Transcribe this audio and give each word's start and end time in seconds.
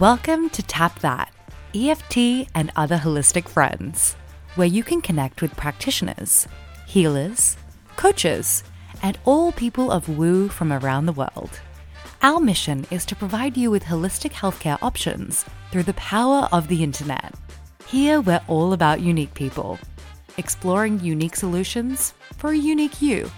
Welcome 0.00 0.50
to 0.50 0.62
Tap 0.62 0.98
That, 1.00 1.32
EFT 1.72 2.48
and 2.52 2.72
other 2.74 2.98
holistic 2.98 3.48
friends, 3.48 4.16
where 4.56 4.66
you 4.66 4.82
can 4.82 5.00
connect 5.00 5.40
with 5.40 5.56
practitioners, 5.56 6.48
healers, 6.84 7.56
coaches, 7.94 8.64
and 9.04 9.16
all 9.24 9.52
people 9.52 9.92
of 9.92 10.08
woo 10.08 10.48
from 10.48 10.72
around 10.72 11.06
the 11.06 11.12
world. 11.12 11.60
Our 12.22 12.40
mission 12.40 12.88
is 12.90 13.06
to 13.06 13.14
provide 13.14 13.56
you 13.56 13.70
with 13.70 13.84
holistic 13.84 14.32
healthcare 14.32 14.78
options 14.82 15.44
through 15.70 15.84
the 15.84 15.94
power 15.94 16.48
of 16.50 16.66
the 16.66 16.82
internet. 16.82 17.32
Here, 17.86 18.20
we're 18.20 18.42
all 18.48 18.72
about 18.72 19.00
unique 19.00 19.34
people, 19.34 19.78
exploring 20.38 20.98
unique 21.04 21.36
solutions 21.36 22.14
for 22.36 22.50
a 22.50 22.56
unique 22.56 23.00
you. 23.00 23.30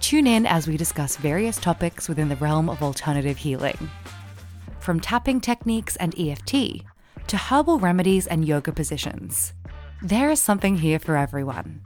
Tune 0.00 0.26
in 0.26 0.44
as 0.44 0.66
we 0.66 0.76
discuss 0.76 1.14
various 1.14 1.56
topics 1.56 2.08
within 2.08 2.28
the 2.28 2.36
realm 2.36 2.68
of 2.68 2.82
alternative 2.82 3.36
healing 3.36 3.88
from 4.88 5.00
tapping 5.00 5.38
techniques 5.38 5.96
and 5.96 6.18
EFT 6.18 6.80
to 7.26 7.36
herbal 7.36 7.78
remedies 7.78 8.26
and 8.26 8.48
yoga 8.48 8.72
positions. 8.72 9.52
There 10.02 10.30
is 10.30 10.40
something 10.40 10.78
here 10.78 10.98
for 10.98 11.14
everyone. 11.14 11.82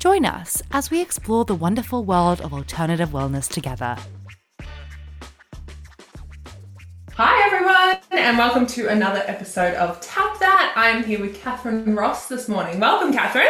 Join 0.00 0.26
us 0.26 0.60
as 0.70 0.90
we 0.90 1.00
explore 1.00 1.46
the 1.46 1.54
wonderful 1.54 2.04
world 2.04 2.42
of 2.42 2.52
alternative 2.52 3.08
wellness 3.08 3.48
together. 3.48 3.96
Hi, 7.14 7.46
everyone, 7.46 8.02
and 8.10 8.36
welcome 8.36 8.66
to 8.66 8.88
another 8.88 9.22
episode 9.26 9.72
of 9.76 9.98
Tap 10.02 10.38
That. 10.38 10.74
I'm 10.76 11.04
here 11.04 11.22
with 11.22 11.40
Catharine 11.40 11.96
Ross 11.96 12.28
this 12.28 12.50
morning. 12.50 12.78
Welcome, 12.78 13.14
Catharine. 13.14 13.46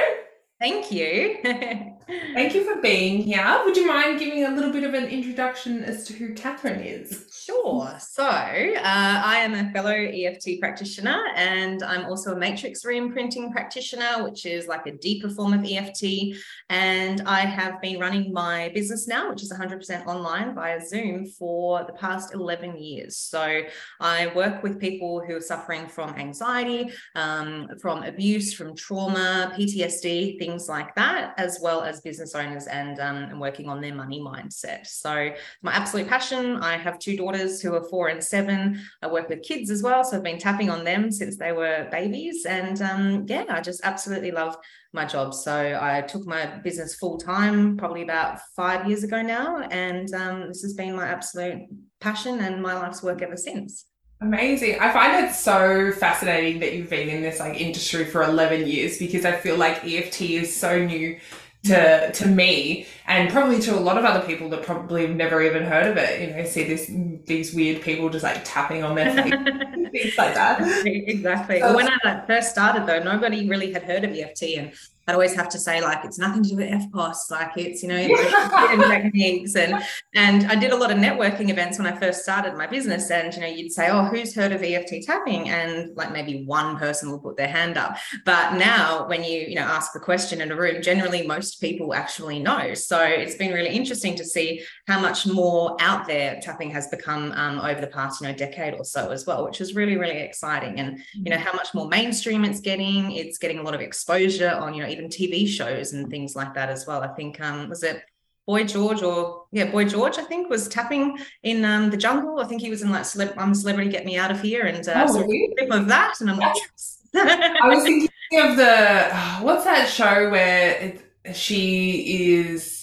Thank 0.61 0.93
you. 0.93 1.93
Thank 2.09 2.55
you 2.55 2.63
for 2.63 2.81
being 2.81 3.23
here. 3.23 3.63
Would 3.65 3.77
you 3.77 3.89
mind 3.89 4.21
giving 4.21 4.45
a 4.45 4.51
little 4.51 4.71
bit 4.71 4.85
of 4.85 4.95
an 4.95 5.07
introduction 5.07 5.83
as 5.83 6.07
to 6.07 6.13
who 6.13 6.35
Catharine 6.35 6.81
is? 6.81 7.27
Sure. 7.33 7.97
So, 7.99 8.25
uh, 8.25 8.81
I 8.85 9.39
am 9.39 9.55
a 9.55 9.73
fellow 9.73 9.91
EFT 9.91 10.61
practitioner, 10.61 11.21
and 11.35 11.83
I'm 11.83 12.05
also 12.05 12.35
a 12.35 12.39
matrix 12.39 12.85
reimprinting 12.85 13.51
practitioner, 13.51 14.23
which 14.23 14.47
is 14.47 14.69
like 14.69 14.87
a 14.87 14.93
deeper 14.93 15.29
form 15.29 15.53
of 15.53 15.65
EFT. 15.65 16.37
And 16.69 17.23
I 17.27 17.41
have 17.41 17.81
been 17.81 18.01
running 18.01 18.33
my 18.33 18.71
business 18.75 19.07
now, 19.07 19.31
which 19.31 19.43
is 19.43 19.53
100% 19.53 20.07
online 20.07 20.53
via 20.53 20.85
Zoom 20.85 21.27
for 21.27 21.85
the 21.85 21.93
past 21.93 22.35
11 22.35 22.77
years. 22.77 23.17
So, 23.17 23.63
I 24.01 24.33
work 24.35 24.65
with 24.65 24.81
people 24.81 25.23
who 25.25 25.37
are 25.37 25.41
suffering 25.41 25.87
from 25.87 26.11
anxiety, 26.17 26.91
um, 27.15 27.69
from 27.81 28.03
abuse, 28.03 28.53
from 28.53 28.75
trauma, 28.75 29.53
PTSD, 29.57 30.41
things 30.41 30.69
like 30.69 30.93
that, 30.97 31.35
as 31.39 31.61
well 31.63 31.83
as 31.83 32.01
business 32.01 32.35
owners 32.35 32.67
and, 32.67 32.99
um, 32.99 33.17
and 33.17 33.41
working 33.41 33.69
on 33.69 33.81
their 33.81 33.95
money 33.95 34.21
mindset. 34.21 34.89
So, 34.89 35.33
my 35.63 35.73
absolute 35.73 36.09
passion 36.09 36.57
I 36.57 36.77
have 36.79 36.99
two 36.99 37.17
daughters 37.17 37.63
who 37.63 37.75
are 37.75 37.85
four 37.85 38.09
and 38.09 38.23
seven. 38.23 38.83
I 39.03 39.07
work 39.07 39.29
with 39.29 39.43
kids 39.43 39.71
as 39.71 39.85
well. 39.85 40.03
So, 40.03 40.17
I've 40.17 40.25
been 40.25 40.39
tapping 40.39 40.71
on 40.71 40.83
them 40.83 41.13
since 41.13 41.37
they 41.37 41.53
were 41.53 41.87
babies. 41.93 42.45
And 42.45 42.83
um, 42.83 43.27
yeah, 43.29 43.45
I 43.49 43.61
just 43.61 43.83
absolutely 43.85 44.33
love 44.33 44.57
my 44.93 45.05
job. 45.05 45.33
So, 45.33 45.79
I 45.81 46.01
took 46.03 46.27
my 46.27 46.56
business 46.63 46.95
full 46.95 47.19
time 47.19 47.77
probably 47.77 48.03
about 48.03 48.41
five 48.55 48.89
years 48.89 49.05
ago 49.05 49.23
now. 49.23 49.61
And 49.71 50.13
um, 50.15 50.49
this 50.49 50.63
has 50.63 50.75
been 50.75 50.95
my 50.95 51.07
absolute 51.07 51.63
passion 52.01 52.41
and 52.41 52.63
my 52.63 52.75
life's 52.75 53.03
work 53.03 53.23
ever 53.23 53.37
since. 53.37 53.87
Amazing. 54.21 54.79
I 54.81 54.93
find 54.93 55.27
it 55.27 55.35
so 55.35 55.93
fascinating 55.93 56.61
that 56.61 56.73
you've 56.75 56.89
been 56.89 57.09
in 57.09 57.23
this 57.23 57.39
like 57.39 57.61
industry 57.61 58.07
for 58.07 58.23
11 58.23 58.67
years 58.67 58.99
because 58.99 59.27
I 59.27 59.33
feel 59.33 59.57
like 59.57 59.85
EFT 59.85 60.23
is 60.23 60.57
so 60.57 60.83
new 60.85 61.19
to 61.65 62.13
to 62.13 62.29
me 62.29 62.87
and 63.07 63.31
probably 63.31 63.61
to 63.61 63.75
a 63.75 63.79
lot 63.79 63.99
of 63.99 64.05
other 64.05 64.27
people 64.27 64.49
that 64.51 64.63
probably 64.63 65.07
have 65.07 65.17
never 65.17 65.43
even 65.43 65.63
heard 65.63 65.87
of 65.87 65.97
it. 65.97 66.21
You 66.21 66.37
know, 66.37 66.45
see 66.45 66.65
this 66.65 66.91
these 67.27 67.55
weird 67.55 67.83
people 67.83 68.09
just 68.09 68.25
like 68.25 68.41
tapping 68.45 68.83
on 68.83 68.95
their 68.95 69.13
feet, 69.23 69.35
things 69.93 70.19
like 70.19 70.35
that. 70.35 70.61
Exactly. 70.87 71.61
So, 71.61 71.75
when 71.75 71.89
I 71.89 71.97
like, 72.05 72.27
first 72.27 72.51
started 72.51 72.87
though, 72.87 73.03
nobody 73.03 73.49
really 73.49 73.73
had 73.73 73.85
heard 73.85 74.05
of 74.05 74.13
EFT 74.13 74.43
and 74.59 74.73
I'd 75.09 75.15
always 75.15 75.35
have 75.35 75.49
to 75.51 75.59
say 75.59 75.81
like 75.81 76.05
it's 76.05 76.19
nothing 76.19 76.43
to 76.43 76.49
do 76.49 76.57
with 76.57 76.69
EFTPOS, 76.69 77.31
like 77.31 77.53
it's 77.57 77.83
you 77.83 77.89
know 77.89 77.97
techniques 78.89 79.55
and 79.55 79.81
and 80.15 80.51
I 80.51 80.57
did 80.57 80.73
a 80.73 80.77
lot 80.77 80.91
of 80.91 80.99
networking 80.99 81.49
events 81.49 81.79
when 81.79 81.87
I 81.87 81.97
first 81.99 82.23
started 82.23 82.55
my 82.55 82.67
business 82.67 83.11
and 83.11 83.33
you 83.33 83.41
know 83.41 83.47
you'd 83.47 83.71
say 83.71 83.89
oh 83.89 84.05
who's 84.05 84.35
heard 84.35 84.51
of 84.51 84.63
EFT 84.63 85.07
tapping 85.07 85.49
and 85.49 85.97
like 85.97 86.13
maybe 86.13 86.45
one 86.45 86.77
person 86.77 87.11
will 87.11 87.21
put 87.21 87.37
their 87.37 87.49
hand 87.49 87.79
up 87.79 87.97
but 88.25 88.55
now 88.55 89.07
when 89.07 89.23
you 89.23 89.43
you 89.43 89.55
know 89.55 89.63
ask 89.63 89.93
the 89.93 90.01
question 90.01 90.41
in 90.41 90.51
a 90.51 90.57
room 90.57 90.83
generally 90.83 91.25
most 91.25 91.61
people 91.61 91.95
actually 91.95 92.41
know 92.41 92.75
so 92.75 92.96
it's 93.01 93.35
been 93.35 93.53
really 93.53 93.71
interesting 93.71 94.15
to 94.17 94.25
see 94.25 94.63
how 94.87 95.01
much 95.01 95.27
more 95.27 95.77
out 95.81 96.07
there 96.07 96.39
tapping 96.41 96.71
has 96.71 96.89
become 96.89 97.33
um, 97.33 97.59
over 97.61 97.81
the 97.81 97.87
past 97.87 98.21
you 98.21 98.27
know 98.27 98.35
decade 98.35 98.75
or 98.75 98.85
so 98.85 99.11
as 99.11 99.27
well 99.27 99.45
which 99.45 99.61
is 99.61 99.75
really 99.75 99.97
really 99.97 100.19
exciting 100.19 100.79
and 100.79 101.01
you 101.15 101.31
know 101.31 101.39
how 101.39 101.53
much 101.53 101.75
more 101.75 101.89
mainstream 101.89 102.45
it's 102.45 102.61
getting 102.61 103.13
it's 103.13 103.39
getting 103.39 103.59
a 103.59 103.63
lot 103.63 103.75
of 103.75 103.81
exposure 103.81 104.51
on 104.51 104.75
you 104.75 104.83
know 104.83 104.89
even 104.89 105.09
TV 105.09 105.49
shows 105.49 105.93
and 105.93 106.11
things 106.11 106.37
like 106.37 106.55
that 106.55 106.69
as 106.69 106.87
well. 106.87 107.03
I 107.03 107.09
think 107.09 107.41
um, 107.41 107.69
was 107.69 107.83
it 107.83 108.03
Boy 108.47 108.65
George 108.65 109.03
or 109.03 109.45
yeah, 109.51 109.71
Boy 109.71 109.85
George, 109.85 110.19
I 110.19 110.23
think, 110.23 110.49
was 110.49 110.69
tapping 110.69 111.19
in 111.43 111.65
um, 111.65 111.91
the 111.91 111.97
jungle. 111.97 112.39
I 112.39 112.45
think 112.45 112.61
he 112.61 112.71
was 112.71 112.83
in 112.83 112.91
like 112.91 113.03
Celeb- 113.03 113.35
I'm 113.37 113.53
a 113.53 113.55
celebrity, 113.55 113.91
get 113.91 114.05
me 114.05 114.17
out 114.17 114.31
of 114.31 114.41
here, 114.41 114.67
and 114.67 114.89
uh, 114.89 115.07
oh, 115.09 115.15
so 115.15 115.21
really? 115.27 115.69
of 115.71 115.89
that. 115.89 116.21
And 116.21 116.31
I'm 116.31 116.39
like, 116.39 116.57
I 117.17 117.69
was 117.69 117.83
thinking 117.83 118.09
of 118.35 118.57
the 118.57 119.11
what's 119.41 119.65
that 119.65 119.89
show 119.89 120.31
where 120.31 120.71
it, 120.79 121.35
she 121.35 122.37
is, 122.37 122.76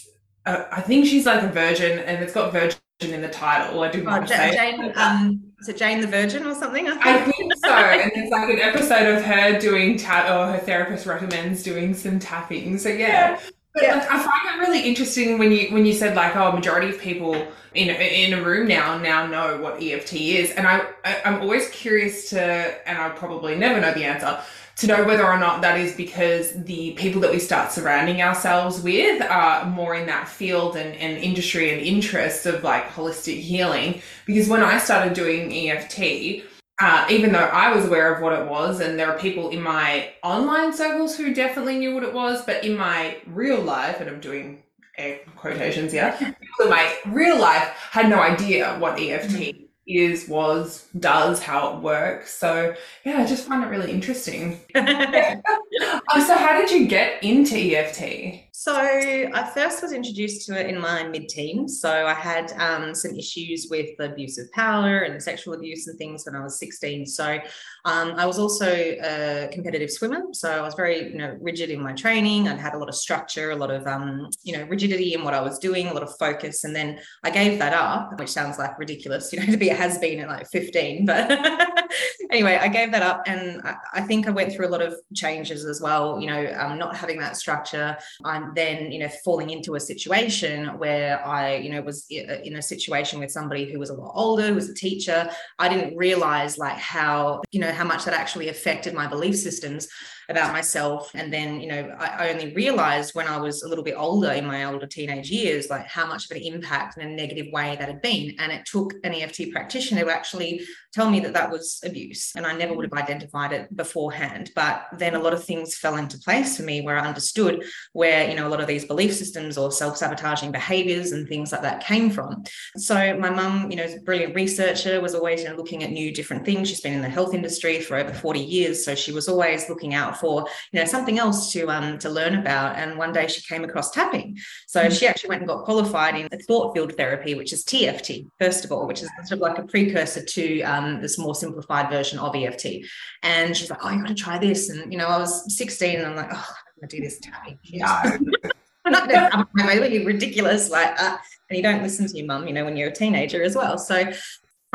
uh, 0.45 0.65
I 0.71 0.81
think 0.81 1.05
she's 1.05 1.25
like 1.25 1.43
a 1.43 1.47
virgin, 1.47 1.99
and 1.99 2.23
it's 2.23 2.33
got 2.33 2.51
virgin 2.51 2.79
in 3.01 3.21
the 3.21 3.29
title. 3.29 3.81
I 3.81 3.91
didn't 3.91 4.07
oh, 4.07 4.11
want 4.11 4.27
to 4.27 4.35
say. 4.35 4.55
Jane, 4.55 4.91
um, 4.95 5.43
is 5.59 5.69
it 5.69 5.77
Jane 5.77 6.01
the 6.01 6.07
Virgin 6.07 6.45
or 6.45 6.53
something? 6.55 6.87
I 6.87 6.91
think, 6.91 7.05
I 7.05 7.31
think 7.31 7.53
so. 7.63 7.71
and 7.71 8.11
it's 8.15 8.31
like 8.31 8.49
an 8.49 8.59
episode 8.59 9.15
of 9.15 9.23
her 9.23 9.59
doing 9.59 9.97
tap, 9.97 10.29
or 10.29 10.51
her 10.51 10.59
therapist 10.59 11.05
recommends 11.05 11.63
doing 11.63 11.93
some 11.93 12.19
tapping. 12.19 12.77
So 12.77 12.89
yeah. 12.89 13.39
But 13.73 13.83
yeah. 13.83 13.95
like, 13.95 14.11
I 14.11 14.17
find 14.19 14.55
it 14.55 14.59
really 14.59 14.87
interesting 14.87 15.39
when 15.39 15.51
you 15.51 15.69
when 15.69 15.85
you 15.85 15.93
said 15.93 16.15
like, 16.15 16.35
oh, 16.35 16.51
majority 16.51 16.89
of 16.89 16.99
people 16.99 17.33
in 17.73 17.89
in 17.89 18.37
a 18.37 18.43
room 18.43 18.67
now 18.67 18.97
now 18.99 19.25
know 19.25 19.59
what 19.59 19.81
EFT 19.81 20.13
is, 20.13 20.51
and 20.51 20.67
I, 20.67 20.81
I 21.03 21.21
I'm 21.25 21.41
always 21.41 21.69
curious 21.69 22.29
to, 22.31 22.41
and 22.87 22.97
I 22.97 23.09
probably 23.09 23.55
never 23.55 23.81
know 23.81 23.93
the 23.93 24.03
answer 24.03 24.39
to 24.75 24.87
know 24.87 25.03
whether 25.03 25.25
or 25.25 25.39
not 25.39 25.61
that 25.61 25.79
is 25.79 25.95
because 25.95 26.51
the 26.63 26.91
people 26.93 27.21
that 27.21 27.31
we 27.31 27.39
start 27.39 27.71
surrounding 27.71 28.21
ourselves 28.21 28.81
with 28.81 29.21
are 29.21 29.65
more 29.65 29.93
in 29.95 30.07
that 30.07 30.27
field 30.27 30.75
and, 30.75 30.95
and 30.95 31.17
industry 31.17 31.71
and 31.71 31.81
interest 31.81 32.45
of 32.45 32.63
like 32.63 32.89
holistic 32.89 33.37
healing. 33.37 34.01
Because 34.25 34.49
when 34.49 34.63
I 34.63 34.79
started 34.79 35.13
doing 35.13 35.53
EFT, 35.53 36.43
uh, 36.81 37.05
even 37.09 37.31
though 37.31 37.39
I 37.39 37.73
was 37.75 37.85
aware 37.85 38.13
of 38.13 38.21
what 38.21 38.33
it 38.33 38.49
was, 38.49 38.79
and 38.79 38.97
there 38.97 39.11
are 39.11 39.19
people 39.19 39.49
in 39.49 39.61
my 39.61 40.11
online 40.23 40.73
circles 40.73 41.15
who 41.15 41.33
definitely 41.33 41.77
knew 41.77 41.93
what 41.93 42.03
it 42.03 42.13
was, 42.13 42.43
but 42.43 42.63
in 42.63 42.75
my 42.75 43.17
real 43.27 43.61
life, 43.61 43.99
and 43.99 44.09
I'm 44.09 44.19
doing 44.19 44.63
air 44.97 45.19
quotations 45.35 45.91
here, 45.91 46.15
people 46.17 46.65
in 46.65 46.69
my 46.69 46.95
real 47.05 47.39
life 47.39 47.67
had 47.91 48.09
no 48.09 48.19
idea 48.19 48.75
what 48.79 48.99
EFT 48.99 49.62
is, 49.87 50.27
was, 50.27 50.87
does, 50.99 51.41
how 51.41 51.75
it 51.75 51.81
works. 51.81 52.33
So 52.33 52.75
yeah, 53.03 53.21
I 53.21 53.25
just 53.25 53.47
find 53.47 53.63
it 53.63 53.67
really 53.67 53.91
interesting. 53.91 54.59
um, 54.75 56.21
so 56.21 56.37
how 56.37 56.59
did 56.59 56.71
you 56.71 56.87
get 56.87 57.23
into 57.23 57.55
EFT? 57.55 58.52
So 58.55 58.71
I 58.71 59.49
first 59.51 59.81
was 59.81 59.93
introduced 59.93 60.45
to 60.45 60.59
it 60.59 60.67
in 60.67 60.79
my 60.79 61.03
mid-teens. 61.07 61.81
So 61.81 62.05
I 62.05 62.13
had 62.13 62.53
um, 62.59 62.93
some 62.93 63.15
issues 63.15 63.65
with 63.67 63.99
abuse 63.99 64.37
of 64.37 64.49
power 64.51 64.99
and 64.99 65.21
sexual 65.21 65.55
abuse 65.55 65.87
and 65.87 65.97
things 65.97 66.23
when 66.23 66.35
I 66.35 66.43
was 66.43 66.59
16. 66.59 67.07
So 67.07 67.39
um, 67.85 68.11
I 68.11 68.27
was 68.27 68.37
also 68.37 68.67
a 68.67 69.49
competitive 69.51 69.89
swimmer. 69.89 70.21
So 70.33 70.51
I 70.51 70.61
was 70.61 70.75
very, 70.75 71.11
you 71.11 71.17
know, 71.17 71.35
rigid 71.41 71.71
in 71.71 71.81
my 71.81 71.93
training. 71.93 72.47
I 72.47 72.55
had 72.55 72.75
a 72.75 72.77
lot 72.77 72.89
of 72.89 72.95
structure, 72.95 73.49
a 73.49 73.55
lot 73.55 73.71
of, 73.71 73.87
um, 73.87 74.29
you 74.43 74.55
know, 74.55 74.65
rigidity 74.65 75.15
in 75.15 75.23
what 75.23 75.33
I 75.33 75.41
was 75.41 75.57
doing, 75.57 75.87
a 75.87 75.93
lot 75.93 76.03
of 76.03 76.15
focus. 76.19 76.63
And 76.63 76.75
then 76.75 76.99
I 77.23 77.31
gave 77.31 77.57
that 77.57 77.73
up, 77.73 78.19
which 78.19 78.29
sounds 78.29 78.59
like 78.59 78.77
ridiculous, 78.77 79.33
you 79.33 79.39
know, 79.39 79.45
to 79.51 79.57
be 79.57 79.69
a 79.69 79.75
has-been 79.75 80.19
at 80.19 80.29
like 80.29 80.47
15. 80.51 81.07
But 81.07 81.31
anyway, 82.31 82.59
I 82.61 82.67
gave 82.67 82.91
that 82.91 83.01
up. 83.01 83.23
And 83.25 83.63
I, 83.63 83.75
I, 83.95 84.01
think 84.01 84.27
I 84.27 84.31
went 84.31 84.53
through 84.53 84.67
a 84.67 84.69
lot 84.69 84.83
of 84.83 84.93
changes 85.15 85.65
as 85.65 85.81
well, 85.81 86.19
you 86.19 86.27
know, 86.27 86.53
um, 86.59 86.77
not 86.77 86.95
having 86.95 87.17
that 87.19 87.35
structure. 87.35 87.97
I'm 88.23 88.42
Um, 88.43 88.53
then 88.55 88.91
you 88.91 88.99
know 88.99 89.09
falling 89.23 89.49
into 89.49 89.75
a 89.75 89.79
situation 89.79 90.77
where 90.77 91.25
i 91.25 91.55
you 91.55 91.69
know 91.69 91.81
was 91.81 92.05
uh, 92.11 92.41
in 92.43 92.55
a 92.55 92.61
situation 92.61 93.19
with 93.19 93.31
somebody 93.31 93.71
who 93.71 93.79
was 93.79 93.89
a 93.89 93.93
lot 93.93 94.13
older 94.15 94.47
who 94.47 94.55
was 94.55 94.69
a 94.69 94.73
teacher. 94.73 95.29
I 95.59 95.69
didn't 95.69 95.97
realize 95.97 96.57
like 96.57 96.77
how 96.77 97.41
you 97.51 97.59
know 97.59 97.71
how 97.71 97.83
much 97.83 98.05
that 98.05 98.13
actually 98.13 98.49
affected 98.49 98.93
my 98.93 99.07
belief 99.07 99.35
systems 99.35 99.87
about 100.29 100.53
myself. 100.53 101.11
And 101.13 101.31
then, 101.31 101.59
you 101.59 101.67
know, 101.67 101.95
I, 101.99 102.29
only 102.29 102.53
realized 102.53 103.15
when 103.15 103.27
I 103.27 103.37
was 103.37 103.63
a 103.63 103.67
little 103.67 103.83
bit 103.83 103.95
older 103.97 104.31
in 104.31 104.45
my 104.45 104.65
older 104.65 104.87
teenage 104.87 105.29
years, 105.29 105.69
like 105.69 105.87
how 105.87 106.05
much 106.05 106.25
of 106.29 106.37
an 106.37 106.43
impact 106.43 106.97
in 106.97 107.07
a 107.07 107.15
negative 107.15 107.47
way 107.51 107.75
that 107.77 107.87
had 107.87 108.01
been. 108.01 108.35
And 108.39 108.51
it 108.51 108.65
took 108.65 108.93
an 109.03 109.13
EFT 109.13 109.51
practitioner 109.51 110.03
to 110.05 110.11
actually 110.11 110.65
tell 110.93 111.09
me 111.09 111.19
that 111.21 111.33
that 111.33 111.51
was 111.51 111.81
abuse. 111.83 112.31
And 112.35 112.45
I 112.45 112.53
never 112.53 112.73
would 112.73 112.85
have 112.85 112.93
identified 112.93 113.51
it 113.51 113.75
beforehand. 113.75 114.51
But 114.55 114.85
then 114.97 115.15
a 115.15 115.19
lot 115.19 115.33
of 115.33 115.43
things 115.43 115.75
fell 115.75 115.97
into 115.97 116.17
place 116.19 116.57
for 116.57 116.63
me 116.63 116.81
where 116.81 116.97
I 116.97 117.07
understood 117.07 117.65
where, 117.93 118.29
you 118.29 118.35
know, 118.35 118.47
a 118.47 118.49
lot 118.49 118.61
of 118.61 118.67
these 118.67 118.85
belief 118.85 119.13
systems 119.13 119.57
or 119.57 119.71
self 119.71 119.97
sabotaging 119.97 120.51
behaviors 120.51 121.11
and 121.11 121.27
things 121.27 121.51
like 121.51 121.63
that 121.63 121.83
came 121.83 122.09
from. 122.09 122.43
So 122.77 123.17
my 123.17 123.29
mum, 123.29 123.71
you 123.71 123.77
know, 123.77 123.83
is 123.83 123.95
a 123.95 124.01
brilliant 124.01 124.35
researcher, 124.35 125.01
was 125.01 125.15
always, 125.15 125.41
you 125.41 125.49
know, 125.49 125.55
looking 125.55 125.83
at 125.83 125.91
new 125.91 126.13
different 126.13 126.45
things. 126.45 126.69
She's 126.69 126.81
been 126.81 126.93
in 126.93 127.01
the 127.01 127.09
health 127.09 127.33
industry 127.33 127.81
for 127.81 127.97
over 127.97 128.13
40 128.13 128.39
years. 128.39 128.85
So 128.85 128.95
she 128.95 129.11
was 129.11 129.27
always 129.27 129.69
looking 129.69 129.93
out 129.93 130.17
for, 130.23 130.47
you 130.71 130.79
know, 130.79 130.85
something 130.85 131.19
else 131.19 131.51
to 131.51 131.69
um 131.69 131.97
to 131.99 132.09
learn 132.09 132.35
about. 132.35 132.77
And 132.77 132.97
one 132.97 133.11
day 133.11 133.27
she 133.27 133.41
came 133.41 133.63
across 133.63 133.91
tapping. 133.91 134.37
So 134.67 134.79
mm-hmm. 134.79 134.93
she 134.93 135.05
actually 135.05 135.29
went 135.29 135.41
and 135.41 135.49
got 135.49 135.65
qualified 135.65 136.15
in 136.15 136.29
thought 136.47 136.73
field 136.73 136.93
therapy, 136.95 137.35
which 137.35 137.51
is 137.51 137.63
TFT, 137.65 138.27
first 138.39 138.63
of 138.65 138.71
all, 138.71 138.87
which 138.87 139.01
is 139.03 139.09
sort 139.25 139.33
of 139.33 139.39
like 139.39 139.57
a 139.57 139.63
precursor 139.63 140.23
to 140.23 140.61
um, 140.61 141.01
this 141.01 141.19
more 141.19 141.35
simplified 141.35 141.89
version 141.89 142.19
of 142.19 142.35
EFT. 142.35 142.85
And 143.21 143.55
she's 143.55 143.69
like, 143.69 143.83
Oh, 143.83 143.89
you 143.89 143.99
got 143.99 144.07
to 144.07 144.15
try 144.15 144.37
this. 144.37 144.69
And, 144.69 144.91
you 144.91 144.97
know, 144.97 145.07
I 145.07 145.17
was 145.17 145.55
16 145.57 145.97
and 145.97 146.07
I'm 146.07 146.15
like, 146.15 146.31
Oh, 146.31 146.55
I'm 146.55 146.79
going 146.79 146.89
to 146.89 146.95
do 146.97 147.03
this 147.03 147.19
tapping. 147.19 147.59
Yeah. 147.63 148.17
I'm 148.85 149.47
really 149.55 150.05
ridiculous. 150.05 150.69
Like, 150.69 151.01
uh, 151.01 151.17
and 151.49 151.57
you 151.57 151.63
don't 151.63 151.81
listen 151.81 152.07
to 152.07 152.17
your 152.17 152.25
mum, 152.25 152.47
you 152.47 152.53
know, 152.53 152.65
when 152.65 152.75
you're 152.75 152.89
a 152.89 152.93
teenager 152.93 153.41
as 153.41 153.55
well. 153.55 153.77
So 153.77 154.11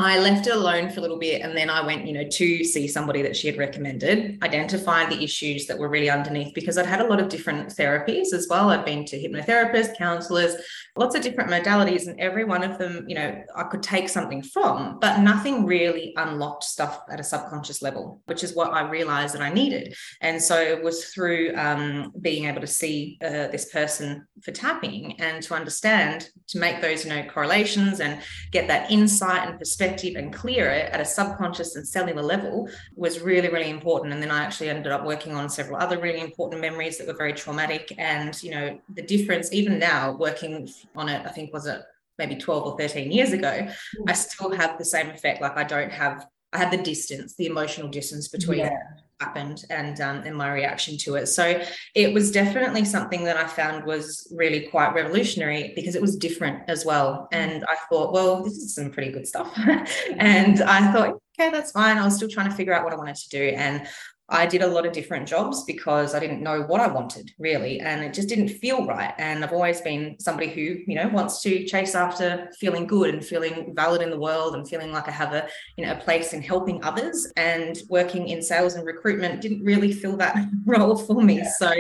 I 0.00 0.20
left 0.20 0.46
it 0.46 0.54
alone 0.54 0.90
for 0.90 1.00
a 1.00 1.02
little 1.02 1.18
bit 1.18 1.42
and 1.42 1.56
then 1.56 1.68
I 1.68 1.84
went, 1.84 2.06
you 2.06 2.12
know, 2.12 2.22
to 2.22 2.64
see 2.64 2.86
somebody 2.86 3.20
that 3.22 3.36
she 3.36 3.48
had 3.48 3.58
recommended, 3.58 4.40
identified 4.44 5.10
the 5.10 5.20
issues 5.24 5.66
that 5.66 5.76
were 5.76 5.88
really 5.88 6.08
underneath 6.08 6.54
because 6.54 6.78
I'd 6.78 6.86
had 6.86 7.00
a 7.00 7.06
lot 7.08 7.18
of 7.18 7.28
different 7.28 7.70
therapies 7.70 8.32
as 8.32 8.46
well. 8.48 8.70
I'd 8.70 8.84
been 8.84 9.04
to 9.06 9.20
hypnotherapists, 9.20 9.98
counselors, 9.98 10.54
lots 10.96 11.16
of 11.16 11.22
different 11.22 11.50
modalities, 11.50 12.06
and 12.06 12.18
every 12.20 12.44
one 12.44 12.62
of 12.62 12.78
them, 12.78 13.06
you 13.08 13.16
know, 13.16 13.42
I 13.56 13.64
could 13.64 13.82
take 13.82 14.08
something 14.08 14.40
from, 14.40 15.00
but 15.00 15.18
nothing 15.18 15.66
really 15.66 16.14
unlocked 16.16 16.62
stuff 16.62 17.02
at 17.10 17.18
a 17.18 17.24
subconscious 17.24 17.82
level, 17.82 18.22
which 18.26 18.44
is 18.44 18.54
what 18.54 18.72
I 18.72 18.88
realized 18.88 19.34
that 19.34 19.42
I 19.42 19.52
needed. 19.52 19.96
And 20.20 20.40
so 20.40 20.60
it 20.60 20.80
was 20.80 21.06
through 21.06 21.56
um, 21.56 22.12
being 22.20 22.44
able 22.44 22.60
to 22.60 22.68
see 22.68 23.18
uh, 23.20 23.48
this 23.48 23.72
person 23.72 24.28
for 24.44 24.52
tapping 24.52 25.20
and 25.20 25.42
to 25.42 25.54
understand, 25.54 26.28
to 26.48 26.60
make 26.60 26.80
those, 26.80 27.04
you 27.04 27.10
know, 27.10 27.24
correlations 27.24 27.98
and 27.98 28.22
get 28.52 28.68
that 28.68 28.92
insight 28.92 29.48
and 29.48 29.58
perspective 29.58 29.88
and 30.17 30.32
clear 30.32 30.70
it 30.70 30.90
at 30.93 31.00
a 31.00 31.05
subconscious 31.05 31.76
and 31.76 31.87
cellular 31.87 32.23
level 32.23 32.69
was 32.96 33.20
really, 33.20 33.49
really 33.49 33.70
important. 33.70 34.12
And 34.12 34.23
then 34.23 34.31
I 34.31 34.44
actually 34.44 34.70
ended 34.70 34.93
up 34.93 35.05
working 35.05 35.35
on 35.35 35.49
several 35.49 35.79
other 35.79 35.99
really 35.99 36.20
important 36.20 36.61
memories 36.61 36.99
that 36.99 37.06
were 37.06 37.14
very 37.14 37.32
traumatic. 37.32 37.93
And, 37.99 38.40
you 38.43 38.50
know, 38.50 38.81
the 38.94 39.02
difference, 39.02 39.52
even 39.52 39.79
now, 39.79 40.17
working 40.17 40.69
on 40.94 41.08
it, 41.08 41.25
I 41.26 41.31
think 41.31 41.52
was 41.52 41.67
it 41.67 41.82
maybe 42.19 42.37
12 42.37 42.62
or 42.64 42.79
13 42.79 43.12
years 43.12 43.32
ago, 43.32 43.69
I 44.06 44.12
still 44.12 44.50
have 44.50 44.79
the 44.79 44.85
same 44.85 45.08
effect. 45.11 45.40
Like 45.40 45.56
I 45.56 45.64
don't 45.64 45.93
have, 45.93 46.26
I 46.52 46.58
have 46.58 46.70
the 46.70 46.82
distance, 46.82 47.37
the 47.37 47.46
emotional 47.46 47.88
distance 47.88 48.29
between 48.29 48.61
yeah 48.61 48.79
happened 49.20 49.64
and 49.70 50.00
um, 50.00 50.18
and 50.18 50.36
my 50.36 50.52
reaction 50.52 50.96
to 50.98 51.16
it. 51.16 51.26
So 51.26 51.60
it 51.94 52.12
was 52.12 52.30
definitely 52.30 52.84
something 52.84 53.24
that 53.24 53.36
I 53.36 53.46
found 53.46 53.84
was 53.84 54.32
really 54.34 54.68
quite 54.68 54.94
revolutionary 54.94 55.72
because 55.74 55.94
it 55.94 56.02
was 56.02 56.16
different 56.16 56.68
as 56.68 56.84
well. 56.84 57.28
And 57.32 57.64
I 57.68 57.76
thought, 57.88 58.12
well, 58.12 58.42
this 58.42 58.54
is 58.54 58.74
some 58.74 58.90
pretty 58.90 59.10
good 59.10 59.26
stuff. 59.26 59.52
and 60.18 60.62
I 60.62 60.92
thought, 60.92 61.18
okay, 61.38 61.50
that's 61.50 61.72
fine. 61.72 61.98
I 61.98 62.04
was 62.04 62.16
still 62.16 62.28
trying 62.28 62.50
to 62.50 62.56
figure 62.56 62.72
out 62.72 62.84
what 62.84 62.92
I 62.92 62.96
wanted 62.96 63.16
to 63.16 63.28
do. 63.28 63.42
And 63.56 63.86
I 64.30 64.44
did 64.44 64.60
a 64.60 64.66
lot 64.66 64.84
of 64.84 64.92
different 64.92 65.26
jobs 65.26 65.64
because 65.64 66.14
I 66.14 66.20
didn't 66.20 66.42
know 66.42 66.62
what 66.62 66.82
I 66.82 66.86
wanted 66.86 67.32
really, 67.38 67.80
and 67.80 68.04
it 68.04 68.12
just 68.12 68.28
didn't 68.28 68.48
feel 68.48 68.86
right. 68.86 69.14
And 69.16 69.42
I've 69.42 69.54
always 69.54 69.80
been 69.80 70.16
somebody 70.19 70.48
who, 70.48 70.60
you 70.86 70.94
know, 70.96 71.08
wants 71.08 71.40
to 71.42 71.64
chase 71.64 71.94
after 71.94 72.50
feeling 72.58 72.86
good 72.86 73.14
and 73.14 73.25
feeling 73.25 73.75
valid 73.75 74.02
in 74.02 74.10
the 74.10 74.19
world 74.19 74.54
and 74.54 74.69
feeling 74.69 74.92
like 74.92 75.08
I 75.08 75.12
have 75.12 75.32
a, 75.32 75.48
you 75.76 75.86
know, 75.86 75.92
a 75.92 75.96
place 75.96 76.34
in 76.34 76.42
helping 76.42 76.84
others. 76.84 77.32
And 77.36 77.78
working 77.88 78.28
in 78.28 78.42
sales 78.42 78.75
and 78.75 78.84
recruitment 78.84 79.40
didn't 79.40 79.64
really 79.64 79.92
fill 79.92 80.16
that 80.19 80.36
role 80.66 80.96
for 80.96 81.22
me. 81.22 81.38
Yeah. 81.38 81.50
So 81.58 81.72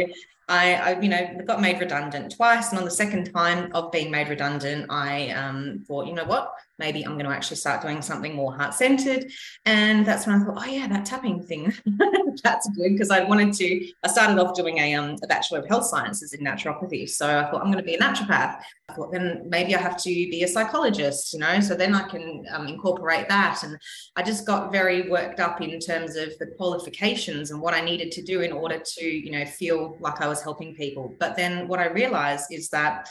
I, 0.48 0.74
I, 0.74 1.00
you 1.00 1.10
know, 1.10 1.38
got 1.46 1.60
made 1.60 1.78
redundant 1.78 2.34
twice, 2.34 2.70
and 2.70 2.78
on 2.78 2.86
the 2.86 2.90
second 2.90 3.30
time 3.32 3.70
of 3.74 3.92
being 3.92 4.10
made 4.10 4.28
redundant, 4.28 4.86
I 4.88 5.28
um, 5.30 5.84
thought, 5.86 6.06
you 6.06 6.14
know 6.14 6.24
what, 6.24 6.54
maybe 6.78 7.04
I'm 7.04 7.14
going 7.14 7.26
to 7.26 7.32
actually 7.32 7.56
start 7.56 7.82
doing 7.82 8.02
something 8.02 8.34
more 8.34 8.54
heart 8.54 8.74
centered. 8.74 9.30
And 9.66 10.06
that's 10.06 10.26
when 10.26 10.40
I 10.40 10.44
thought, 10.44 10.58
oh 10.58 10.70
yeah, 10.70 10.86
that 10.88 11.04
tapping 11.04 11.42
thing, 11.42 11.74
that's 12.44 12.68
good 12.70 12.92
because 12.92 13.10
I 13.10 13.24
wanted 13.24 13.52
to. 13.54 13.92
I 14.04 14.08
started 14.08 14.38
off 14.38 14.54
doing 14.54 14.78
a, 14.78 14.94
um, 14.94 15.16
a 15.22 15.26
bachelor 15.26 15.58
of 15.60 15.68
health 15.68 15.86
sciences 15.86 16.32
in 16.32 16.44
naturopathy, 16.44 17.08
so 17.08 17.26
I 17.26 17.50
thought 17.50 17.62
I'm 17.62 17.72
going 17.72 17.78
to 17.78 17.82
be 17.82 17.94
a 17.94 17.98
naturopath. 17.98 18.60
I 18.88 18.94
thought 18.94 19.12
then 19.12 19.42
maybe 19.48 19.74
I 19.74 19.80
have 19.80 19.96
to 19.98 20.08
be 20.08 20.42
a 20.42 20.48
psychologist, 20.48 21.32
you 21.34 21.40
know, 21.40 21.60
so 21.60 21.74
then 21.74 21.94
I 21.94 22.08
can 22.08 22.44
um, 22.52 22.66
incorporate 22.66 23.28
that. 23.28 23.62
And 23.62 23.78
I 24.16 24.22
just 24.22 24.46
got 24.46 24.72
very 24.72 25.08
worked 25.10 25.40
up 25.40 25.60
in 25.60 25.78
terms 25.80 26.16
of 26.16 26.36
the 26.38 26.46
qualifications 26.56 27.50
and 27.50 27.60
what 27.60 27.74
I 27.74 27.80
needed 27.80 28.12
to 28.12 28.22
do 28.22 28.40
in 28.40 28.52
order 28.52 28.80
to, 28.84 29.04
you 29.04 29.30
know, 29.30 29.44
feel 29.44 29.98
like 30.00 30.20
I 30.20 30.28
was 30.28 30.42
helping 30.42 30.74
people. 30.74 31.14
But 31.18 31.36
then 31.36 31.68
what 31.68 31.80
I 31.80 31.88
realized 31.88 32.46
is 32.50 32.68
that 32.70 33.08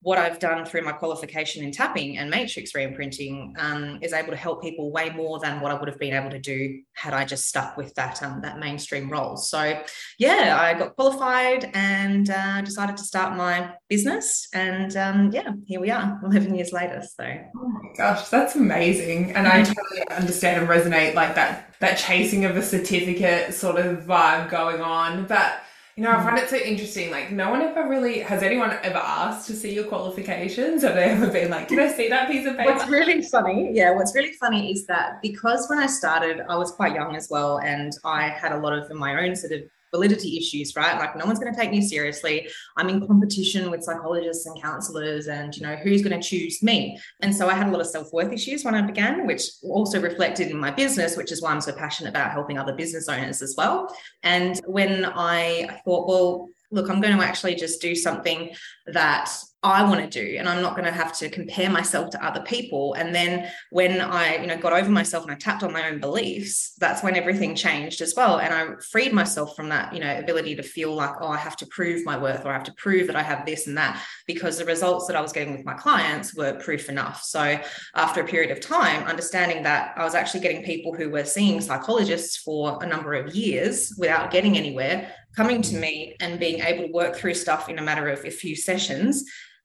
what 0.00 0.16
I've 0.16 0.38
done 0.38 0.64
through 0.64 0.82
my 0.82 0.92
qualification 0.92 1.64
in 1.64 1.72
tapping 1.72 2.18
and 2.18 2.30
matrix 2.30 2.72
reimprinting 2.72 3.58
um, 3.58 3.98
is 4.00 4.12
able 4.12 4.30
to 4.30 4.36
help 4.36 4.62
people 4.62 4.92
way 4.92 5.10
more 5.10 5.40
than 5.40 5.60
what 5.60 5.72
I 5.72 5.74
would 5.74 5.88
have 5.88 5.98
been 5.98 6.14
able 6.14 6.30
to 6.30 6.38
do 6.38 6.80
had 6.92 7.14
I 7.14 7.24
just 7.24 7.48
stuck 7.48 7.76
with 7.76 7.94
that 7.94 8.22
um, 8.22 8.40
that 8.42 8.58
mainstream 8.58 9.10
role. 9.10 9.36
So, 9.36 9.82
yeah, 10.18 10.56
I 10.60 10.78
got 10.78 10.94
qualified 10.94 11.70
and 11.74 12.30
uh, 12.30 12.60
decided 12.60 12.96
to 12.98 13.02
start 13.02 13.36
my 13.36 13.72
business, 13.88 14.48
and 14.54 14.96
um, 14.96 15.30
yeah, 15.32 15.50
here 15.66 15.80
we 15.80 15.90
are, 15.90 16.20
eleven 16.24 16.54
years 16.54 16.72
later. 16.72 17.02
So, 17.02 17.24
oh 17.24 17.68
my 17.68 17.90
gosh, 17.96 18.28
that's 18.28 18.54
amazing, 18.54 19.32
and 19.32 19.48
I 19.48 19.64
totally 19.64 20.08
understand 20.10 20.60
and 20.60 20.68
resonate 20.68 21.14
like 21.14 21.34
that 21.34 21.74
that 21.80 21.98
chasing 21.98 22.44
of 22.44 22.56
a 22.56 22.62
certificate 22.62 23.52
sort 23.54 23.78
of 23.78 24.04
vibe 24.04 24.48
going 24.50 24.80
on, 24.80 25.26
but 25.26 25.60
you 25.98 26.04
know, 26.04 26.12
I 26.12 26.18
mm. 26.18 26.22
find 26.22 26.38
it 26.38 26.48
so 26.48 26.54
interesting. 26.54 27.10
Like, 27.10 27.32
no 27.32 27.50
one 27.50 27.60
ever 27.60 27.88
really 27.88 28.20
has 28.20 28.44
anyone 28.44 28.70
ever 28.84 28.98
asked 28.98 29.48
to 29.48 29.52
see 29.52 29.74
your 29.74 29.82
qualifications. 29.82 30.82
Have 30.82 30.94
they 30.94 31.06
ever 31.06 31.26
been 31.26 31.50
like, 31.50 31.66
"Can 31.66 31.80
I 31.80 31.88
see 31.88 32.08
that 32.08 32.30
piece 32.30 32.46
of 32.46 32.56
paper?" 32.56 32.72
What's 32.72 32.88
really 32.88 33.20
funny, 33.20 33.70
yeah, 33.72 33.90
what's 33.90 34.14
really 34.14 34.32
funny 34.34 34.70
is 34.70 34.86
that 34.86 35.20
because 35.22 35.68
when 35.68 35.80
I 35.80 35.86
started, 35.86 36.42
I 36.48 36.56
was 36.56 36.70
quite 36.70 36.94
young 36.94 37.16
as 37.16 37.26
well, 37.28 37.58
and 37.58 37.92
I 38.04 38.28
had 38.28 38.52
a 38.52 38.58
lot 38.58 38.78
of 38.78 38.88
my 38.92 39.24
own 39.24 39.34
sort 39.34 39.52
of 39.54 39.62
validity 39.90 40.36
issues, 40.36 40.74
right? 40.76 40.98
Like 40.98 41.16
no 41.16 41.24
one's 41.24 41.38
going 41.38 41.52
to 41.52 41.58
take 41.58 41.70
me 41.70 41.80
seriously. 41.80 42.48
I'm 42.76 42.88
in 42.88 43.06
competition 43.06 43.70
with 43.70 43.82
psychologists 43.82 44.46
and 44.46 44.60
counselors, 44.60 45.28
and 45.28 45.54
you 45.56 45.62
know 45.62 45.76
who's 45.76 46.02
going 46.02 46.18
to 46.20 46.26
choose 46.26 46.62
me. 46.62 46.98
And 47.20 47.34
so 47.34 47.48
I 47.48 47.54
had 47.54 47.68
a 47.68 47.70
lot 47.70 47.80
of 47.80 47.86
self 47.86 48.12
worth 48.12 48.32
issues 48.32 48.64
when 48.64 48.74
I 48.74 48.82
began, 48.82 49.26
which 49.26 49.42
also 49.62 50.00
reflected 50.00 50.50
in 50.50 50.58
my 50.58 50.70
business, 50.70 51.16
which 51.16 51.32
is 51.32 51.42
why 51.42 51.50
I'm 51.50 51.60
so 51.60 51.72
passionate 51.72 52.10
about 52.10 52.32
helping 52.32 52.58
other 52.58 52.74
business 52.74 53.08
owners 53.08 53.42
as 53.42 53.54
well. 53.56 53.94
And 54.22 54.60
when 54.66 55.04
I 55.04 55.80
thought, 55.84 56.08
well, 56.08 56.48
look, 56.70 56.90
I'm 56.90 57.00
going 57.00 57.16
to 57.16 57.24
actually 57.24 57.54
just 57.54 57.80
do 57.80 57.94
something 57.94 58.50
that 58.92 59.30
I 59.64 59.82
want 59.82 60.00
to 60.00 60.08
do 60.08 60.36
and 60.38 60.48
I'm 60.48 60.62
not 60.62 60.76
going 60.76 60.84
to 60.84 60.92
have 60.92 61.12
to 61.18 61.28
compare 61.28 61.68
myself 61.68 62.10
to 62.10 62.24
other 62.24 62.42
people. 62.42 62.94
And 62.94 63.12
then 63.12 63.50
when 63.70 64.00
I 64.00 64.36
you 64.36 64.46
know 64.46 64.56
got 64.56 64.72
over 64.72 64.88
myself 64.88 65.24
and 65.24 65.32
I 65.32 65.34
tapped 65.34 65.64
on 65.64 65.72
my 65.72 65.88
own 65.88 65.98
beliefs 65.98 66.74
that's 66.78 67.02
when 67.02 67.16
everything 67.16 67.56
changed 67.56 68.00
as 68.00 68.14
well. 68.16 68.38
And 68.38 68.54
I 68.54 68.80
freed 68.92 69.12
myself 69.12 69.56
from 69.56 69.68
that 69.70 69.92
you 69.92 69.98
know 69.98 70.16
ability 70.16 70.54
to 70.56 70.62
feel 70.62 70.94
like 70.94 71.10
oh 71.20 71.26
I 71.26 71.38
have 71.38 71.56
to 71.56 71.66
prove 71.66 72.04
my 72.04 72.16
worth 72.16 72.46
or 72.46 72.50
I 72.50 72.52
have 72.52 72.64
to 72.64 72.74
prove 72.74 73.08
that 73.08 73.16
I 73.16 73.22
have 73.22 73.44
this 73.44 73.66
and 73.66 73.76
that 73.76 74.00
because 74.28 74.58
the 74.58 74.64
results 74.64 75.08
that 75.08 75.16
I 75.16 75.20
was 75.20 75.32
getting 75.32 75.56
with 75.56 75.66
my 75.66 75.74
clients 75.74 76.36
were 76.36 76.54
proof 76.60 76.88
enough. 76.88 77.24
So 77.24 77.58
after 77.96 78.20
a 78.20 78.26
period 78.26 78.52
of 78.52 78.60
time 78.60 79.08
understanding 79.08 79.64
that 79.64 79.92
I 79.96 80.04
was 80.04 80.14
actually 80.14 80.40
getting 80.40 80.62
people 80.62 80.94
who 80.94 81.10
were 81.10 81.24
seeing 81.24 81.60
psychologists 81.60 82.36
for 82.36 82.80
a 82.80 82.86
number 82.86 83.14
of 83.14 83.34
years 83.34 83.92
without 83.98 84.30
getting 84.30 84.56
anywhere 84.56 85.12
coming 85.38 85.62
to 85.62 85.76
me 85.76 86.16
and 86.20 86.40
being 86.40 86.60
able 86.60 86.86
to 86.86 86.92
work 86.92 87.14
through 87.14 87.34
stuff 87.34 87.68
in 87.68 87.78
a 87.78 87.82
matter 87.82 88.08
of 88.08 88.24
a 88.24 88.30
few 88.30 88.56
sessions 88.56 88.77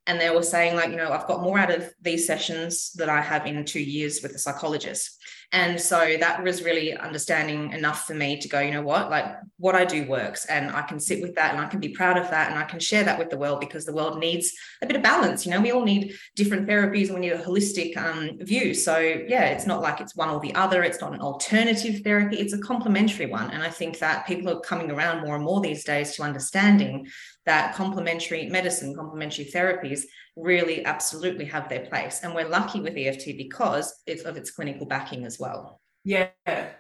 and 0.06 0.20
they 0.20 0.30
were 0.30 0.44
saying 0.44 0.76
like 0.76 0.90
you 0.90 0.98
know 0.98 1.12
i've 1.12 1.28
got 1.28 1.42
more 1.42 1.58
out 1.58 1.72
of 1.72 1.94
these 2.02 2.28
sessions 2.28 2.92
that 2.94 3.10
i 3.10 3.22
have 3.22 3.46
in 3.46 3.64
two 3.66 3.82
years 3.82 4.22
with 4.22 4.34
a 4.34 4.40
psychologist. 4.40 5.20
And 5.54 5.80
so 5.80 6.18
that 6.20 6.44
was 6.44 6.64
really 6.64 6.98
understanding 6.98 7.74
enough 7.74 8.08
for 8.08 8.16
me 8.16 8.40
to 8.40 8.50
go 8.50 8.60
you 8.60 8.72
know 8.72 8.82
what? 8.82 9.12
Like 9.12 9.36
what 9.58 9.76
i 9.76 9.86
do 9.86 10.08
works 10.08 10.46
and 10.46 10.72
i 10.72 10.82
can 10.82 11.00
sit 11.00 11.22
with 11.22 11.36
that 11.36 11.54
and 11.54 11.62
i 11.64 11.68
can 11.68 11.80
be 11.80 11.90
proud 11.90 12.18
of 12.18 12.30
that 12.32 12.50
and 12.50 12.58
i 12.58 12.64
can 12.64 12.80
share 12.80 13.04
that 13.04 13.20
with 13.20 13.30
the 13.30 13.38
world 13.38 13.60
because 13.60 13.86
the 13.86 13.94
world 13.94 14.18
needs 14.18 14.52
a 14.82 14.88
bit 14.88 14.96
of 14.96 15.04
balance 15.04 15.46
you 15.46 15.52
know? 15.52 15.62
We 15.62 15.72
all 15.72 15.86
need 15.86 16.16
different 16.36 16.68
therapies 16.68 17.06
and 17.06 17.16
we 17.16 17.22
need 17.22 17.34
a 17.34 17.38
holistic 17.38 17.96
um, 17.98 18.40
view. 18.40 18.74
So 18.74 18.98
yeah 18.98 19.46
it's 19.46 19.68
not 19.68 19.82
like 19.82 20.02
it's 20.02 20.16
one 20.16 20.30
or 20.30 20.40
the 20.40 20.56
other. 20.56 20.82
It's 20.84 21.02
not 21.02 21.14
an 21.14 21.22
alternative 21.22 22.02
therapy. 22.04 22.38
It's 22.38 22.54
a 22.54 22.60
complementary 22.60 23.28
one. 23.28 23.52
And 23.52 23.62
i 23.62 23.70
think 23.70 24.00
that 24.00 24.26
people 24.26 24.50
are 24.50 24.60
coming 24.60 24.90
around 24.90 25.24
more 25.24 25.36
and 25.36 25.46
more 25.46 25.62
these 25.62 25.84
days 25.84 26.16
to 26.16 26.24
understanding 26.24 27.08
that 27.46 27.76
complementary 27.76 28.48
medicine, 28.48 28.96
complementary 28.96 29.46
therapies 29.46 30.02
really 30.36 30.86
absolutely 30.86 31.46
have 31.46 31.70
their 31.70 31.86
place. 31.88 32.22
And 32.24 32.34
we're 32.34 32.48
lucky 32.48 32.80
with 32.80 32.98
EFT 32.98 33.38
because 33.38 34.02
of 34.26 34.38
its 34.38 34.52
clinical 34.52 34.86
backing 34.86 35.26
as 35.26 35.40
well. 35.40 35.82
Yeah, 36.06 36.30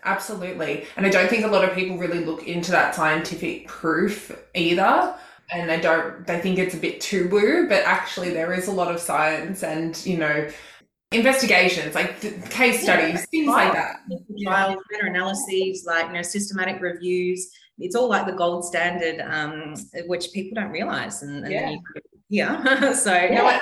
absolutely. 0.03 0.85
And 0.97 1.05
I 1.05 1.09
don't 1.09 1.29
think 1.29 1.45
a 1.45 1.49
lot 1.49 1.63
of 1.67 1.75
people 1.75 1.97
really 1.97 2.25
look 2.25 2.47
into 2.47 2.71
that 2.71 2.95
scientific 2.95 3.67
proof 3.67 4.31
either. 4.53 5.15
And 5.51 5.69
they 5.69 5.79
don't, 5.79 6.25
they 6.25 6.39
think 6.39 6.57
it's 6.57 6.73
a 6.73 6.77
bit 6.77 7.01
too 7.01 7.29
woo, 7.29 7.67
but 7.67 7.83
actually 7.83 8.31
there 8.31 8.53
is 8.53 8.67
a 8.67 8.71
lot 8.71 8.93
of 8.93 8.99
science 8.99 9.61
and, 9.61 10.03
you 10.05 10.17
know, 10.17 10.49
investigations, 11.11 11.93
like 11.93 12.19
case 12.49 12.81
studies, 12.81 13.19
yeah, 13.19 13.25
things 13.29 13.47
like 13.47 13.73
that. 13.73 13.97
Trials, 14.41 14.77
meta 14.89 15.05
analyses, 15.05 15.83
like, 15.85 16.07
you 16.07 16.13
know, 16.13 16.21
systematic 16.21 16.81
reviews. 16.81 17.51
It's 17.79 17.95
all 17.95 18.07
like 18.07 18.25
the 18.25 18.33
gold 18.33 18.63
standard, 18.65 19.19
um, 19.21 19.75
which 20.05 20.31
people 20.31 20.55
don't 20.61 20.71
realize. 20.71 21.23
And, 21.23 21.43
and 21.43 21.51
yeah. 21.51 21.69
you 21.71 21.81
yeah. 22.33 22.93
so 22.93 23.13
yeah. 23.13 23.35
no 23.35 23.43
one 23.43 23.61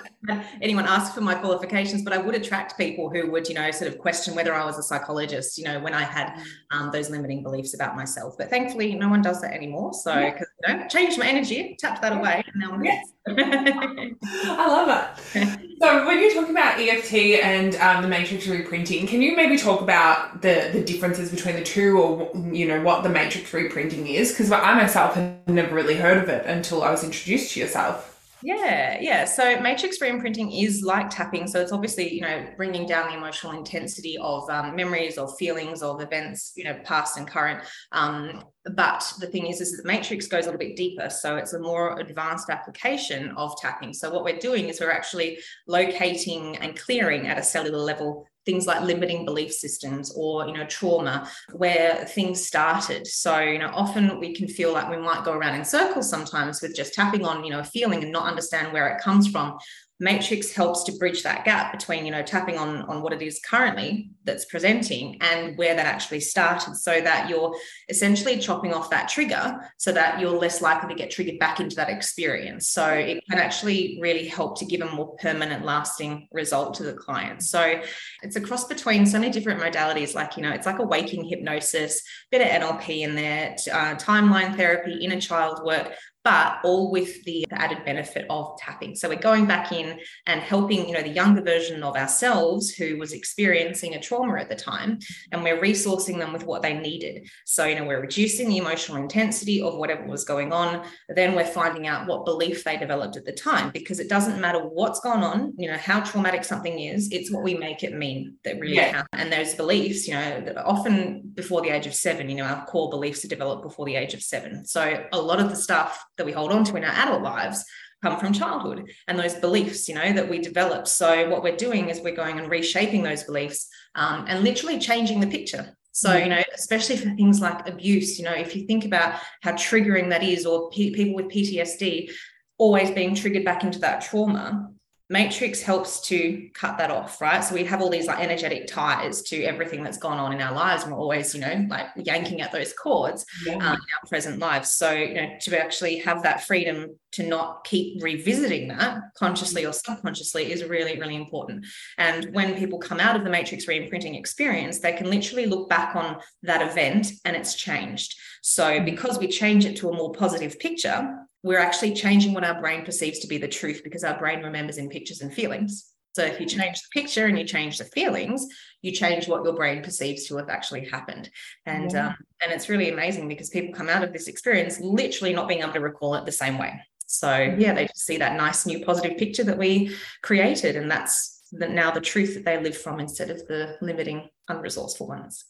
anyone 0.61 0.85
ask 0.85 1.13
for 1.13 1.21
my 1.21 1.35
qualifications, 1.35 2.03
but 2.03 2.13
I 2.13 2.17
would 2.17 2.35
attract 2.35 2.77
people 2.77 3.09
who 3.09 3.29
would, 3.31 3.49
you 3.49 3.55
know, 3.55 3.69
sort 3.71 3.91
of 3.91 3.97
question 3.97 4.33
whether 4.33 4.53
I 4.53 4.63
was 4.63 4.77
a 4.77 4.83
psychologist, 4.83 5.57
you 5.57 5.65
know, 5.65 5.79
when 5.79 5.93
I 5.93 6.03
had 6.03 6.27
mm. 6.27 6.45
um, 6.71 6.91
those 6.91 7.09
limiting 7.09 7.43
beliefs 7.43 7.73
about 7.73 7.97
myself. 7.97 8.35
But 8.37 8.49
thankfully, 8.49 8.95
no 8.95 9.09
one 9.09 9.21
does 9.21 9.41
that 9.41 9.53
anymore. 9.53 9.93
So, 9.93 10.13
because 10.13 10.47
yeah. 10.65 10.73
you 10.73 10.79
know, 10.79 10.87
changed 10.87 11.19
my 11.19 11.27
energy, 11.27 11.75
tapped 11.79 12.01
that 12.01 12.13
away, 12.15 12.43
and 12.47 12.55
now 12.55 12.71
I'm 12.71 12.83
yes. 12.83 13.11
I 13.27 14.67
love 14.67 15.17
it. 15.33 15.59
So, 15.81 16.05
when 16.05 16.21
you're 16.21 16.33
talking 16.33 16.51
about 16.51 16.79
EFT 16.79 17.13
and 17.43 17.75
um, 17.75 18.03
the 18.03 18.07
matrix 18.07 18.45
reimprinting, 18.45 19.07
can 19.07 19.21
you 19.21 19.35
maybe 19.35 19.57
talk 19.57 19.81
about 19.81 20.41
the 20.41 20.69
the 20.71 20.83
differences 20.83 21.29
between 21.29 21.55
the 21.55 21.63
two, 21.63 21.99
or 21.99 22.31
you 22.53 22.67
know, 22.67 22.81
what 22.81 23.03
the 23.03 23.09
matrix 23.09 23.51
reimprinting 23.51 24.07
is? 24.07 24.31
Because 24.31 24.51
I 24.51 24.75
myself 24.75 25.15
had 25.15 25.49
never 25.49 25.75
really 25.75 25.95
heard 25.95 26.17
of 26.17 26.29
it 26.29 26.45
until 26.45 26.83
I 26.83 26.91
was 26.91 27.03
introduced 27.03 27.53
to 27.53 27.59
yourself. 27.59 28.10
Yeah, 28.43 28.97
yeah. 28.99 29.25
So 29.25 29.59
matrix 29.59 29.99
reimprinting 29.99 30.63
is 30.63 30.81
like 30.81 31.09
tapping. 31.09 31.47
So 31.47 31.61
it's 31.61 31.71
obviously, 31.71 32.13
you 32.13 32.21
know, 32.21 32.47
bringing 32.57 32.87
down 32.87 33.09
the 33.09 33.17
emotional 33.17 33.53
intensity 33.53 34.17
of 34.17 34.49
um, 34.49 34.75
memories 34.75 35.17
or 35.17 35.35
feelings 35.37 35.83
of 35.83 36.01
events, 36.01 36.53
you 36.55 36.63
know, 36.63 36.79
past 36.83 37.17
and 37.17 37.27
current. 37.27 37.63
Um, 37.91 38.43
but 38.75 39.11
the 39.19 39.27
thing 39.27 39.47
is, 39.47 39.61
is 39.61 39.77
that 39.77 39.85
matrix 39.85 40.27
goes 40.27 40.45
a 40.45 40.47
little 40.47 40.59
bit 40.59 40.75
deeper. 40.75 41.09
So 41.09 41.35
it's 41.35 41.53
a 41.53 41.59
more 41.59 41.99
advanced 41.99 42.49
application 42.49 43.29
of 43.37 43.55
tapping. 43.57 43.93
So 43.93 44.11
what 44.11 44.23
we're 44.23 44.39
doing 44.39 44.69
is 44.69 44.79
we're 44.79 44.91
actually 44.91 45.39
locating 45.67 46.57
and 46.57 46.77
clearing 46.77 47.27
at 47.27 47.37
a 47.37 47.43
cellular 47.43 47.79
level 47.79 48.27
things 48.45 48.65
like 48.65 48.81
limiting 48.81 49.25
belief 49.25 49.51
systems 49.51 50.13
or 50.15 50.47
you 50.47 50.53
know 50.53 50.65
trauma 50.65 51.29
where 51.53 52.05
things 52.05 52.45
started. 52.45 53.05
So 53.07 53.39
you 53.39 53.59
know 53.59 53.71
often 53.73 54.19
we 54.19 54.33
can 54.33 54.47
feel 54.47 54.73
like 54.73 54.89
we 54.89 54.97
might 54.97 55.25
go 55.25 55.33
around 55.33 55.55
in 55.55 55.65
circles 55.65 56.09
sometimes 56.09 56.61
with 56.61 56.75
just 56.75 56.93
tapping 56.93 57.25
on 57.25 57.43
you 57.43 57.51
know 57.51 57.59
a 57.59 57.63
feeling 57.63 58.03
and 58.03 58.11
not 58.11 58.27
understand 58.27 58.73
where 58.73 58.87
it 58.87 59.01
comes 59.01 59.27
from 59.27 59.57
matrix 60.01 60.51
helps 60.51 60.83
to 60.83 60.91
bridge 60.93 61.21
that 61.23 61.45
gap 61.45 61.71
between 61.71 62.05
you 62.05 62.11
know 62.11 62.23
tapping 62.23 62.57
on 62.57 62.81
on 62.83 63.01
what 63.01 63.13
it 63.13 63.21
is 63.21 63.39
currently 63.47 64.09
that's 64.25 64.45
presenting 64.45 65.17
and 65.21 65.57
where 65.57 65.75
that 65.75 65.85
actually 65.85 66.19
started 66.19 66.75
so 66.75 66.99
that 67.01 67.29
you're 67.29 67.55
essentially 67.87 68.37
chopping 68.39 68.73
off 68.73 68.89
that 68.89 69.07
trigger 69.07 69.59
so 69.77 69.91
that 69.91 70.19
you're 70.19 70.37
less 70.37 70.61
likely 70.61 70.89
to 70.89 70.95
get 70.95 71.11
triggered 71.11 71.39
back 71.39 71.59
into 71.59 71.75
that 71.75 71.89
experience. 71.89 72.69
So 72.69 72.87
it 72.87 73.23
can 73.29 73.39
actually 73.39 73.97
really 74.01 74.27
help 74.27 74.57
to 74.59 74.65
give 74.65 74.81
a 74.81 74.91
more 74.91 75.15
permanent 75.17 75.65
lasting 75.65 76.27
result 76.31 76.75
to 76.75 76.83
the 76.83 76.93
client. 76.93 77.43
So 77.43 77.81
it's 78.21 78.35
a 78.35 78.41
cross 78.41 78.65
between 78.65 79.05
so 79.05 79.19
many 79.19 79.31
different 79.31 79.61
modalities 79.61 80.15
like 80.15 80.35
you 80.35 80.43
know 80.43 80.51
it's 80.51 80.65
like 80.65 80.79
a 80.79 80.83
waking 80.83 81.23
hypnosis 81.25 82.01
bit 82.31 82.41
of 82.41 82.61
nlp 82.61 82.87
in 82.89 83.15
there 83.15 83.55
uh, 83.71 83.95
timeline 83.95 84.55
therapy 84.55 84.93
inner 85.03 85.19
child 85.19 85.63
work 85.63 85.93
but 86.23 86.59
all 86.63 86.91
with 86.91 87.23
the 87.23 87.45
added 87.51 87.83
benefit 87.85 88.25
of 88.29 88.57
tapping. 88.57 88.95
So 88.95 89.09
we're 89.09 89.15
going 89.15 89.47
back 89.47 89.71
in 89.71 89.99
and 90.27 90.41
helping, 90.41 90.87
you 90.87 90.93
know, 90.93 91.01
the 91.01 91.09
younger 91.09 91.41
version 91.41 91.81
of 91.83 91.95
ourselves 91.95 92.69
who 92.71 92.97
was 92.97 93.13
experiencing 93.13 93.95
a 93.95 93.99
trauma 93.99 94.39
at 94.39 94.49
the 94.49 94.55
time, 94.55 94.99
and 95.31 95.43
we're 95.43 95.61
resourcing 95.61 96.19
them 96.19 96.33
with 96.33 96.45
what 96.45 96.61
they 96.61 96.73
needed. 96.73 97.27
So, 97.45 97.65
you 97.65 97.75
know, 97.75 97.85
we're 97.85 98.01
reducing 98.01 98.49
the 98.49 98.57
emotional 98.57 98.97
intensity 98.97 99.61
of 99.61 99.77
whatever 99.77 100.05
was 100.05 100.23
going 100.23 100.53
on. 100.53 100.85
Then 101.09 101.35
we're 101.35 101.45
finding 101.45 101.87
out 101.87 102.07
what 102.07 102.25
belief 102.25 102.63
they 102.63 102.77
developed 102.77 103.17
at 103.17 103.25
the 103.25 103.31
time, 103.31 103.71
because 103.71 103.99
it 103.99 104.09
doesn't 104.09 104.39
matter 104.39 104.59
what's 104.59 104.99
gone 104.99 105.23
on, 105.23 105.53
you 105.57 105.69
know, 105.69 105.77
how 105.77 106.01
traumatic 106.01 106.43
something 106.43 106.79
is, 106.79 107.09
it's 107.11 107.31
what 107.31 107.43
we 107.43 107.55
make 107.55 107.83
it 107.83 107.93
mean 107.93 108.35
that 108.43 108.59
really 108.59 108.75
yeah. 108.75 108.91
counts. 108.91 109.09
And 109.13 109.31
those 109.31 109.55
beliefs, 109.55 110.07
you 110.07 110.13
know, 110.13 110.53
often 110.63 111.31
before 111.33 111.61
the 111.61 111.69
age 111.69 111.87
of 111.87 111.95
seven, 111.95 112.29
you 112.29 112.35
know, 112.35 112.45
our 112.45 112.65
core 112.65 112.89
beliefs 112.89 113.25
are 113.25 113.27
developed 113.27 113.63
before 113.63 113.85
the 113.85 113.95
age 113.95 114.13
of 114.13 114.21
seven. 114.21 114.65
So 114.65 115.05
a 115.11 115.19
lot 115.19 115.39
of 115.39 115.49
the 115.49 115.55
stuff 115.55 116.03
that 116.17 116.25
we 116.25 116.31
hold 116.31 116.51
on 116.51 116.63
to 116.65 116.75
in 116.75 116.83
our 116.83 116.91
adult 116.91 117.21
lives 117.21 117.63
come 118.03 118.19
from 118.19 118.33
childhood. 118.33 118.91
And 119.07 119.19
those 119.19 119.35
beliefs 119.35 119.87
you 119.87 119.95
know 119.95 120.13
that 120.13 120.29
we 120.29 120.39
develop. 120.39 120.87
So 120.87 121.29
what 121.29 121.43
we're 121.43 121.55
doing 121.55 121.89
is 121.89 121.99
we're 121.99 122.15
going 122.15 122.39
and 122.39 122.49
reshaping 122.49 123.03
those 123.03 123.23
beliefs 123.23 123.67
um, 123.95 124.25
and 124.27 124.43
literally 124.43 124.79
changing 124.79 125.19
the 125.19 125.27
picture. 125.27 125.75
So 125.91 126.09
mm. 126.09 126.23
you 126.23 126.29
know 126.29 126.41
especially 126.53 126.97
for 126.97 127.09
things 127.15 127.41
like 127.41 127.67
abuse 127.67 128.17
you 128.17 128.25
know 128.25 128.33
if 128.33 128.55
you 128.55 128.65
think 128.65 128.85
about 128.85 129.19
how 129.41 129.51
triggering 129.53 130.09
that 130.09 130.23
is 130.23 130.45
or 130.45 130.69
pe- 130.69 130.91
people 130.91 131.15
with 131.15 131.27
ptsd 131.27 132.09
always 132.57 132.91
being 132.91 133.15
triggered 133.15 133.43
back 133.43 133.63
into 133.63 133.79
that 133.79 134.01
trauma 134.01 134.69
Matrix 135.11 135.61
helps 135.61 135.99
to 136.07 136.49
cut 136.53 136.77
that 136.77 136.89
off, 136.89 137.19
right? 137.19 137.43
So 137.43 137.53
we 137.53 137.65
have 137.65 137.81
all 137.81 137.89
these 137.89 138.07
like 138.07 138.19
energetic 138.19 138.65
ties 138.65 139.21
to 139.23 139.43
everything 139.43 139.83
that's 139.83 139.97
gone 139.97 140.17
on 140.17 140.31
in 140.31 140.39
our 140.39 140.53
lives, 140.53 140.83
and 140.83 140.93
we're 140.93 140.99
always, 140.99 141.35
you 141.35 141.41
know, 141.41 141.67
like 141.69 141.87
yanking 141.97 142.39
at 142.39 142.53
those 142.53 142.71
cords 142.71 143.25
yeah. 143.45 143.55
um, 143.55 143.59
in 143.59 143.65
our 143.67 144.07
present 144.07 144.39
lives. 144.39 144.71
So, 144.71 144.93
you 144.93 145.15
know, 145.15 145.29
to 145.41 145.61
actually 145.61 145.97
have 145.97 146.23
that 146.23 146.45
freedom 146.45 146.95
to 147.11 147.23
not 147.23 147.65
keep 147.65 148.01
revisiting 148.01 148.69
that 148.69 149.01
consciously 149.17 149.65
or 149.65 149.73
subconsciously 149.73 150.49
is 150.49 150.63
really, 150.63 150.97
really 150.97 151.17
important. 151.17 151.65
And 151.97 152.33
when 152.33 152.55
people 152.55 152.79
come 152.79 153.01
out 153.01 153.17
of 153.17 153.25
the 153.25 153.29
Matrix 153.29 153.65
reimprinting 153.65 154.17
experience, 154.17 154.79
they 154.79 154.93
can 154.93 155.09
literally 155.09 155.45
look 155.45 155.67
back 155.67 155.93
on 155.97 156.19
that 156.43 156.61
event 156.61 157.11
and 157.25 157.35
it's 157.35 157.55
changed. 157.55 158.17
So, 158.41 158.63
mm. 158.63 158.85
because 158.85 159.19
we 159.19 159.27
change 159.27 159.65
it 159.65 159.75
to 159.77 159.89
a 159.89 159.93
more 159.93 160.13
positive 160.13 160.57
picture, 160.57 161.20
we're 161.43 161.59
actually 161.59 161.93
changing 161.93 162.33
what 162.33 162.43
our 162.43 162.59
brain 162.59 162.85
perceives 162.85 163.19
to 163.19 163.27
be 163.27 163.37
the 163.37 163.47
truth 163.47 163.81
because 163.83 164.03
our 164.03 164.17
brain 164.17 164.43
remembers 164.43 164.77
in 164.77 164.89
pictures 164.89 165.21
and 165.21 165.33
feelings. 165.33 165.91
So 166.13 166.23
if 166.23 166.39
you 166.39 166.45
change 166.45 166.81
the 166.81 167.01
picture 167.01 167.25
and 167.25 167.39
you 167.39 167.45
change 167.45 167.77
the 167.77 167.85
feelings, 167.85 168.45
you 168.81 168.91
change 168.91 169.27
what 169.27 169.43
your 169.45 169.53
brain 169.53 169.81
perceives 169.81 170.27
to 170.27 170.37
have 170.37 170.49
actually 170.49 170.89
happened. 170.89 171.29
And 171.65 171.91
yeah. 171.91 172.07
um, 172.07 172.15
and 172.43 172.51
it's 172.51 172.67
really 172.67 172.89
amazing 172.89 173.27
because 173.27 173.49
people 173.49 173.73
come 173.73 173.89
out 173.89 174.03
of 174.03 174.11
this 174.11 174.27
experience 174.27 174.79
literally 174.81 175.33
not 175.33 175.47
being 175.47 175.61
able 175.61 175.73
to 175.73 175.79
recall 175.79 176.15
it 176.15 176.25
the 176.25 176.31
same 176.31 176.57
way. 176.57 176.81
So 177.07 177.55
yeah, 177.57 177.73
they 177.73 177.87
just 177.87 178.05
see 178.05 178.17
that 178.17 178.35
nice 178.35 178.65
new 178.65 178.85
positive 178.85 179.17
picture 179.17 179.43
that 179.45 179.57
we 179.57 179.95
created, 180.21 180.75
and 180.75 180.89
that's 180.91 181.43
the, 181.51 181.67
now 181.67 181.91
the 181.91 182.01
truth 182.01 182.35
that 182.35 182.45
they 182.45 182.61
live 182.61 182.77
from 182.77 182.99
instead 182.99 183.29
of 183.29 183.45
the 183.47 183.77
limiting, 183.81 184.29
unresourceful 184.49 185.07
ones. 185.07 185.45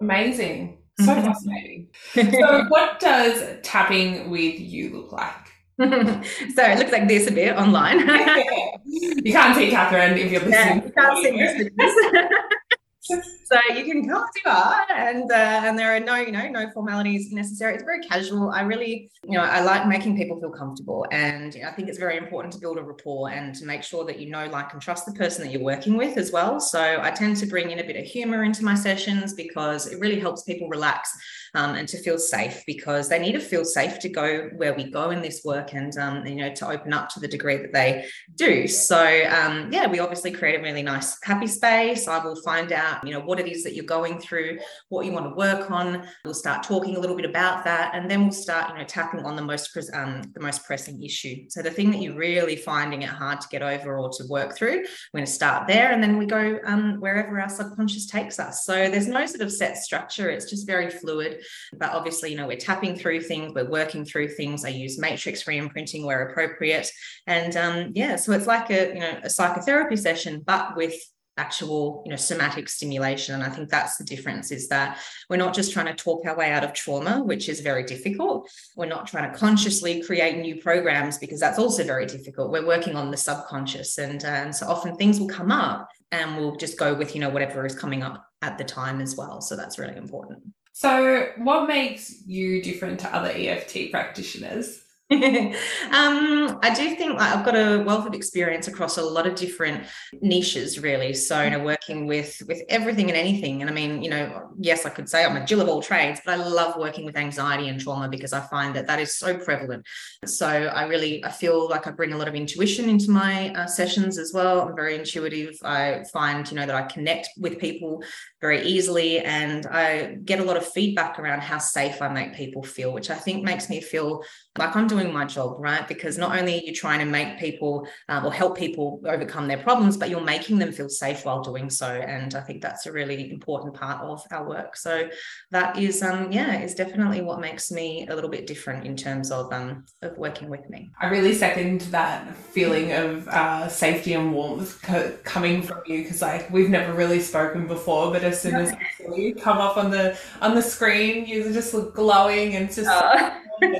Amazing. 0.00 0.78
So 0.98 1.06
mm-hmm. 1.06 1.26
fascinating. 1.26 1.88
so, 2.14 2.64
what 2.68 3.00
does 3.00 3.60
tapping 3.62 4.30
with 4.30 4.58
you 4.58 4.96
look 4.96 5.12
like? 5.12 5.46
so 5.78 6.62
it 6.62 6.78
looks 6.78 6.90
like 6.90 7.06
this 7.06 7.26
a 7.26 7.30
bit 7.30 7.54
online. 7.54 7.98
you 8.86 9.30
can't 9.30 9.54
see 9.54 9.70
Catharine 9.70 10.16
if 10.16 10.32
you're 10.32 10.40
listening. 10.40 10.78
Yeah, 10.78 10.84
you 10.86 10.92
can't 10.92 11.18
see 11.22 11.70
so 13.06 13.58
you 13.74 13.84
can 13.84 14.08
come 14.08 14.26
to 14.34 14.40
bar 14.44 14.86
and 14.94 15.30
uh, 15.30 15.62
and 15.64 15.78
there 15.78 15.94
are 15.94 16.00
no 16.00 16.16
you 16.16 16.32
know 16.32 16.48
no 16.48 16.70
formalities 16.70 17.32
necessary. 17.32 17.74
It's 17.74 17.84
very 17.84 18.00
casual. 18.00 18.50
I 18.50 18.62
really 18.62 19.10
you 19.24 19.32
know 19.32 19.42
i 19.42 19.60
like 19.60 19.86
making 19.88 20.16
people 20.16 20.38
feel 20.38 20.50
comfortable 20.50 21.04
and 21.10 21.54
you 21.54 21.62
know, 21.62 21.68
i 21.68 21.72
think 21.72 21.88
it's 21.88 21.98
very 21.98 22.16
important 22.16 22.52
to 22.52 22.60
build 22.60 22.78
a 22.78 22.82
rapport 22.82 23.30
and 23.30 23.54
to 23.54 23.64
make 23.64 23.82
sure 23.82 24.04
that 24.04 24.20
you 24.20 24.30
know 24.30 24.46
like 24.46 24.72
and 24.72 24.80
trust 24.80 25.04
the 25.04 25.12
person 25.12 25.44
that 25.44 25.52
you're 25.52 25.62
working 25.62 25.96
with 25.96 26.16
as 26.16 26.32
well. 26.32 26.60
So 26.60 26.98
i 27.02 27.10
tend 27.10 27.36
to 27.38 27.46
bring 27.46 27.70
in 27.70 27.78
a 27.80 27.84
bit 27.84 27.96
of 27.96 28.04
humor 28.04 28.44
into 28.44 28.64
my 28.64 28.74
sessions 28.74 29.34
because 29.34 29.86
it 29.86 29.98
really 30.00 30.20
helps 30.20 30.42
people 30.42 30.68
relax 30.68 31.16
um, 31.56 31.74
and 31.74 31.88
to 31.88 31.98
feel 31.98 32.18
safe 32.18 32.62
because 32.66 33.08
they 33.08 33.18
need 33.18 33.32
to 33.32 33.40
feel 33.40 33.64
safe 33.64 33.98
to 34.00 34.08
go 34.08 34.50
where 34.56 34.74
we 34.74 34.84
go 34.90 35.10
in 35.10 35.22
this 35.22 35.42
work 35.44 35.72
and 35.72 35.96
um, 35.98 36.24
you 36.26 36.36
know 36.36 36.52
to 36.54 36.68
open 36.68 36.92
up 36.92 37.08
to 37.08 37.20
the 37.20 37.26
degree 37.26 37.56
that 37.56 37.72
they 37.72 38.06
do. 38.34 38.68
So 38.68 39.02
um, 39.30 39.72
yeah 39.72 39.86
we 39.86 39.98
obviously 39.98 40.30
create 40.30 40.60
a 40.60 40.62
really 40.62 40.82
nice 40.82 41.18
happy 41.24 41.46
space. 41.46 42.06
I 42.06 42.22
will 42.22 42.36
find 42.42 42.72
out 42.72 43.04
you 43.04 43.12
know 43.12 43.20
what 43.20 43.40
it 43.40 43.48
is 43.48 43.64
that 43.64 43.74
you're 43.74 43.84
going 43.84 44.18
through 44.20 44.58
what 44.90 45.06
you 45.06 45.12
want 45.12 45.26
to 45.26 45.34
work 45.34 45.70
on. 45.70 46.06
We'll 46.24 46.34
start 46.34 46.62
talking 46.62 46.96
a 46.96 47.00
little 47.00 47.16
bit 47.16 47.24
about 47.24 47.64
that 47.64 47.94
and 47.94 48.10
then 48.10 48.22
we'll 48.22 48.32
start 48.32 48.70
you 48.70 48.78
know 48.78 48.84
tapping 48.84 49.24
on 49.24 49.34
the 49.34 49.42
most 49.42 49.76
um, 49.94 50.22
the 50.34 50.40
most 50.40 50.64
pressing 50.64 51.02
issue. 51.02 51.46
So 51.48 51.62
the 51.62 51.70
thing 51.70 51.90
that 51.90 52.02
you're 52.02 52.16
really 52.16 52.56
finding 52.56 53.02
it 53.02 53.08
hard 53.08 53.40
to 53.40 53.48
get 53.48 53.62
over 53.62 53.98
or 53.98 54.10
to 54.10 54.24
work 54.28 54.56
through 54.56 54.84
we're 55.12 55.20
going 55.20 55.26
to 55.26 55.32
start 55.32 55.66
there 55.66 55.92
and 55.92 56.02
then 56.02 56.18
we 56.18 56.26
go 56.26 56.58
um, 56.66 57.00
wherever 57.00 57.40
our 57.40 57.48
subconscious 57.48 58.06
takes 58.06 58.38
us. 58.38 58.64
So 58.64 58.90
there's 58.90 59.08
no 59.08 59.24
sort 59.26 59.40
of 59.40 59.52
set 59.52 59.76
structure. 59.78 60.28
It's 60.28 60.50
just 60.50 60.66
very 60.66 60.90
fluid 60.90 61.42
but 61.76 61.92
obviously, 61.92 62.30
you 62.30 62.36
know, 62.36 62.46
we're 62.46 62.56
tapping 62.56 62.96
through 62.96 63.22
things, 63.22 63.52
we're 63.54 63.68
working 63.68 64.04
through 64.04 64.28
things. 64.28 64.64
I 64.64 64.68
use 64.68 64.98
matrix 64.98 65.46
re-imprinting 65.46 66.04
where 66.04 66.28
appropriate. 66.28 66.90
And 67.26 67.56
um, 67.56 67.92
yeah, 67.94 68.16
so 68.16 68.32
it's 68.32 68.46
like 68.46 68.70
a, 68.70 68.88
you 68.88 69.00
know, 69.00 69.20
a 69.22 69.30
psychotherapy 69.30 69.96
session, 69.96 70.42
but 70.44 70.76
with 70.76 70.94
actual 71.38 72.02
you 72.06 72.10
know 72.10 72.16
somatic 72.16 72.66
stimulation 72.66 73.34
and 73.34 73.44
i 73.44 73.48
think 73.50 73.68
that's 73.68 73.98
the 73.98 74.04
difference 74.04 74.50
is 74.50 74.68
that 74.68 74.98
we're 75.28 75.36
not 75.36 75.54
just 75.54 75.70
trying 75.70 75.84
to 75.84 75.92
talk 75.92 76.24
our 76.24 76.34
way 76.34 76.50
out 76.50 76.64
of 76.64 76.72
trauma 76.72 77.22
which 77.22 77.50
is 77.50 77.60
very 77.60 77.84
difficult 77.84 78.48
we're 78.74 78.86
not 78.86 79.06
trying 79.06 79.30
to 79.30 79.38
consciously 79.38 80.02
create 80.02 80.38
new 80.38 80.56
programs 80.56 81.18
because 81.18 81.38
that's 81.38 81.58
also 81.58 81.84
very 81.84 82.06
difficult 82.06 82.50
we're 82.50 82.66
working 82.66 82.96
on 82.96 83.10
the 83.10 83.16
subconscious 83.18 83.98
and, 83.98 84.24
uh, 84.24 84.28
and 84.28 84.56
so 84.56 84.66
often 84.66 84.96
things 84.96 85.20
will 85.20 85.28
come 85.28 85.52
up 85.52 85.86
and 86.10 86.38
we'll 86.38 86.56
just 86.56 86.78
go 86.78 86.94
with 86.94 87.14
you 87.14 87.20
know 87.20 87.28
whatever 87.28 87.66
is 87.66 87.78
coming 87.78 88.02
up 88.02 88.26
at 88.42 88.58
the 88.58 88.64
time 88.64 89.00
as 89.00 89.16
well. 89.16 89.40
So 89.40 89.56
that's 89.56 89.78
really 89.78 89.96
important. 89.96 90.42
So, 90.78 91.28
what 91.38 91.68
makes 91.68 92.12
you 92.26 92.60
different 92.60 93.00
to 93.00 93.16
other 93.16 93.30
EFT 93.30 93.90
practitioners? 93.90 94.82
um, 95.12 96.58
I 96.62 96.72
do 96.74 96.96
think 96.96 97.14
like, 97.14 97.32
I've 97.32 97.44
got 97.44 97.54
a 97.54 97.82
wealth 97.84 98.08
of 98.08 98.12
experience 98.12 98.66
across 98.66 98.98
a 98.98 99.02
lot 99.02 99.24
of 99.24 99.36
different 99.36 99.84
niches, 100.20 100.80
really. 100.80 101.14
So, 101.14 101.40
you 101.44 101.50
know, 101.50 101.62
working 101.62 102.08
with 102.08 102.42
with 102.48 102.60
everything 102.68 103.08
and 103.08 103.16
anything. 103.16 103.60
And 103.62 103.70
I 103.70 103.72
mean, 103.72 104.02
you 104.02 104.10
know, 104.10 104.50
yes, 104.58 104.84
I 104.84 104.90
could 104.90 105.08
say 105.08 105.24
I'm 105.24 105.36
a 105.36 105.46
Jill 105.46 105.60
of 105.60 105.68
all 105.68 105.80
trades, 105.80 106.20
but 106.24 106.32
I 106.32 106.44
love 106.44 106.76
working 106.76 107.04
with 107.04 107.16
anxiety 107.16 107.68
and 107.68 107.80
trauma 107.80 108.08
because 108.08 108.32
I 108.32 108.40
find 108.40 108.74
that 108.74 108.88
that 108.88 108.98
is 108.98 109.16
so 109.16 109.38
prevalent. 109.38 109.86
So, 110.24 110.48
I 110.48 110.86
really 110.88 111.24
I 111.24 111.30
feel 111.30 111.70
like 111.70 111.86
I 111.86 111.92
bring 111.92 112.12
a 112.12 112.18
lot 112.18 112.26
of 112.26 112.34
intuition 112.34 112.88
into 112.88 113.12
my 113.12 113.54
uh, 113.54 113.66
sessions 113.66 114.18
as 114.18 114.32
well. 114.34 114.60
I'm 114.62 114.74
very 114.74 114.96
intuitive. 114.96 115.56
I 115.64 116.02
find, 116.12 116.50
you 116.50 116.56
know, 116.56 116.66
that 116.66 116.74
I 116.74 116.82
connect 116.82 117.28
with 117.38 117.60
people 117.60 118.02
very 118.40 118.62
easily, 118.66 119.20
and 119.20 119.66
I 119.66 120.18
get 120.24 120.40
a 120.40 120.44
lot 120.44 120.56
of 120.56 120.66
feedback 120.66 121.18
around 121.18 121.40
how 121.40 121.58
safe 121.58 122.02
I 122.02 122.08
make 122.08 122.34
people 122.34 122.62
feel, 122.62 122.92
which 122.92 123.10
I 123.10 123.14
think 123.14 123.44
makes 123.44 123.70
me 123.70 123.80
feel 123.80 124.22
like 124.58 124.76
I'm 124.76 124.86
doing 124.86 125.12
my 125.12 125.24
job, 125.24 125.56
right? 125.58 125.86
Because 125.86 126.18
not 126.18 126.38
only 126.38 126.58
are 126.58 126.62
you 126.62 126.74
trying 126.74 127.00
to 127.00 127.04
make 127.04 127.38
people 127.38 127.86
um, 128.08 128.26
or 128.26 128.32
help 128.32 128.56
people 128.56 129.00
overcome 129.06 129.48
their 129.48 129.58
problems, 129.58 129.96
but 129.96 130.10
you're 130.10 130.20
making 130.20 130.58
them 130.58 130.72
feel 130.72 130.88
safe 130.88 131.24
while 131.24 131.42
doing 131.42 131.70
so. 131.70 131.88
And 131.88 132.34
I 132.34 132.40
think 132.40 132.62
that's 132.62 132.86
a 132.86 132.92
really 132.92 133.30
important 133.30 133.74
part 133.74 134.02
of 134.02 134.22
our 134.30 134.48
work. 134.48 134.76
So 134.76 135.08
that 135.50 135.78
is, 135.78 136.02
um, 136.02 136.32
yeah, 136.32 136.60
is 136.60 136.74
definitely 136.74 137.22
what 137.22 137.40
makes 137.40 137.70
me 137.70 138.06
a 138.08 138.14
little 138.14 138.30
bit 138.30 138.46
different 138.46 138.86
in 138.86 138.96
terms 138.96 139.30
of 139.30 139.52
um, 139.52 139.84
of 140.02 140.16
working 140.16 140.48
with 140.48 140.68
me. 140.68 140.90
I 141.00 141.06
really 141.06 141.34
second 141.34 141.82
that 141.92 142.36
feeling 142.36 142.92
of 142.92 143.28
uh, 143.28 143.68
safety 143.68 144.14
and 144.14 144.32
warmth 144.32 144.80
co- 144.82 145.12
coming 145.24 145.62
from 145.62 145.80
you 145.86 146.02
because 146.02 146.22
like 146.22 146.50
we've 146.50 146.70
never 146.70 146.92
really 146.92 147.20
spoken 147.20 147.66
before, 147.66 148.12
but 148.12 148.24
as 148.26 148.40
soon 148.40 148.54
as 148.54 148.74
you 149.16 149.34
come 149.34 149.58
up 149.58 149.76
on 149.76 149.90
the 149.90 150.18
on 150.40 150.54
the 150.54 150.62
screen, 150.62 151.26
You're 151.26 151.52
just 151.52 151.74
look 151.74 151.94
glowing 151.94 152.54
and 152.56 152.72
just. 152.72 152.88
Uh. 152.88 153.34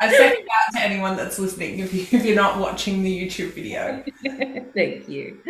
I 0.00 0.12
second 0.12 0.46
that 0.46 0.78
to 0.78 0.84
anyone 0.84 1.16
that's 1.16 1.40
listening 1.40 1.80
if, 1.80 1.92
you, 1.92 2.02
if 2.16 2.24
you're 2.24 2.36
not 2.36 2.60
watching 2.60 3.02
the 3.02 3.26
YouTube 3.26 3.52
video. 3.52 4.04
Thank 4.74 5.08
you. 5.08 5.40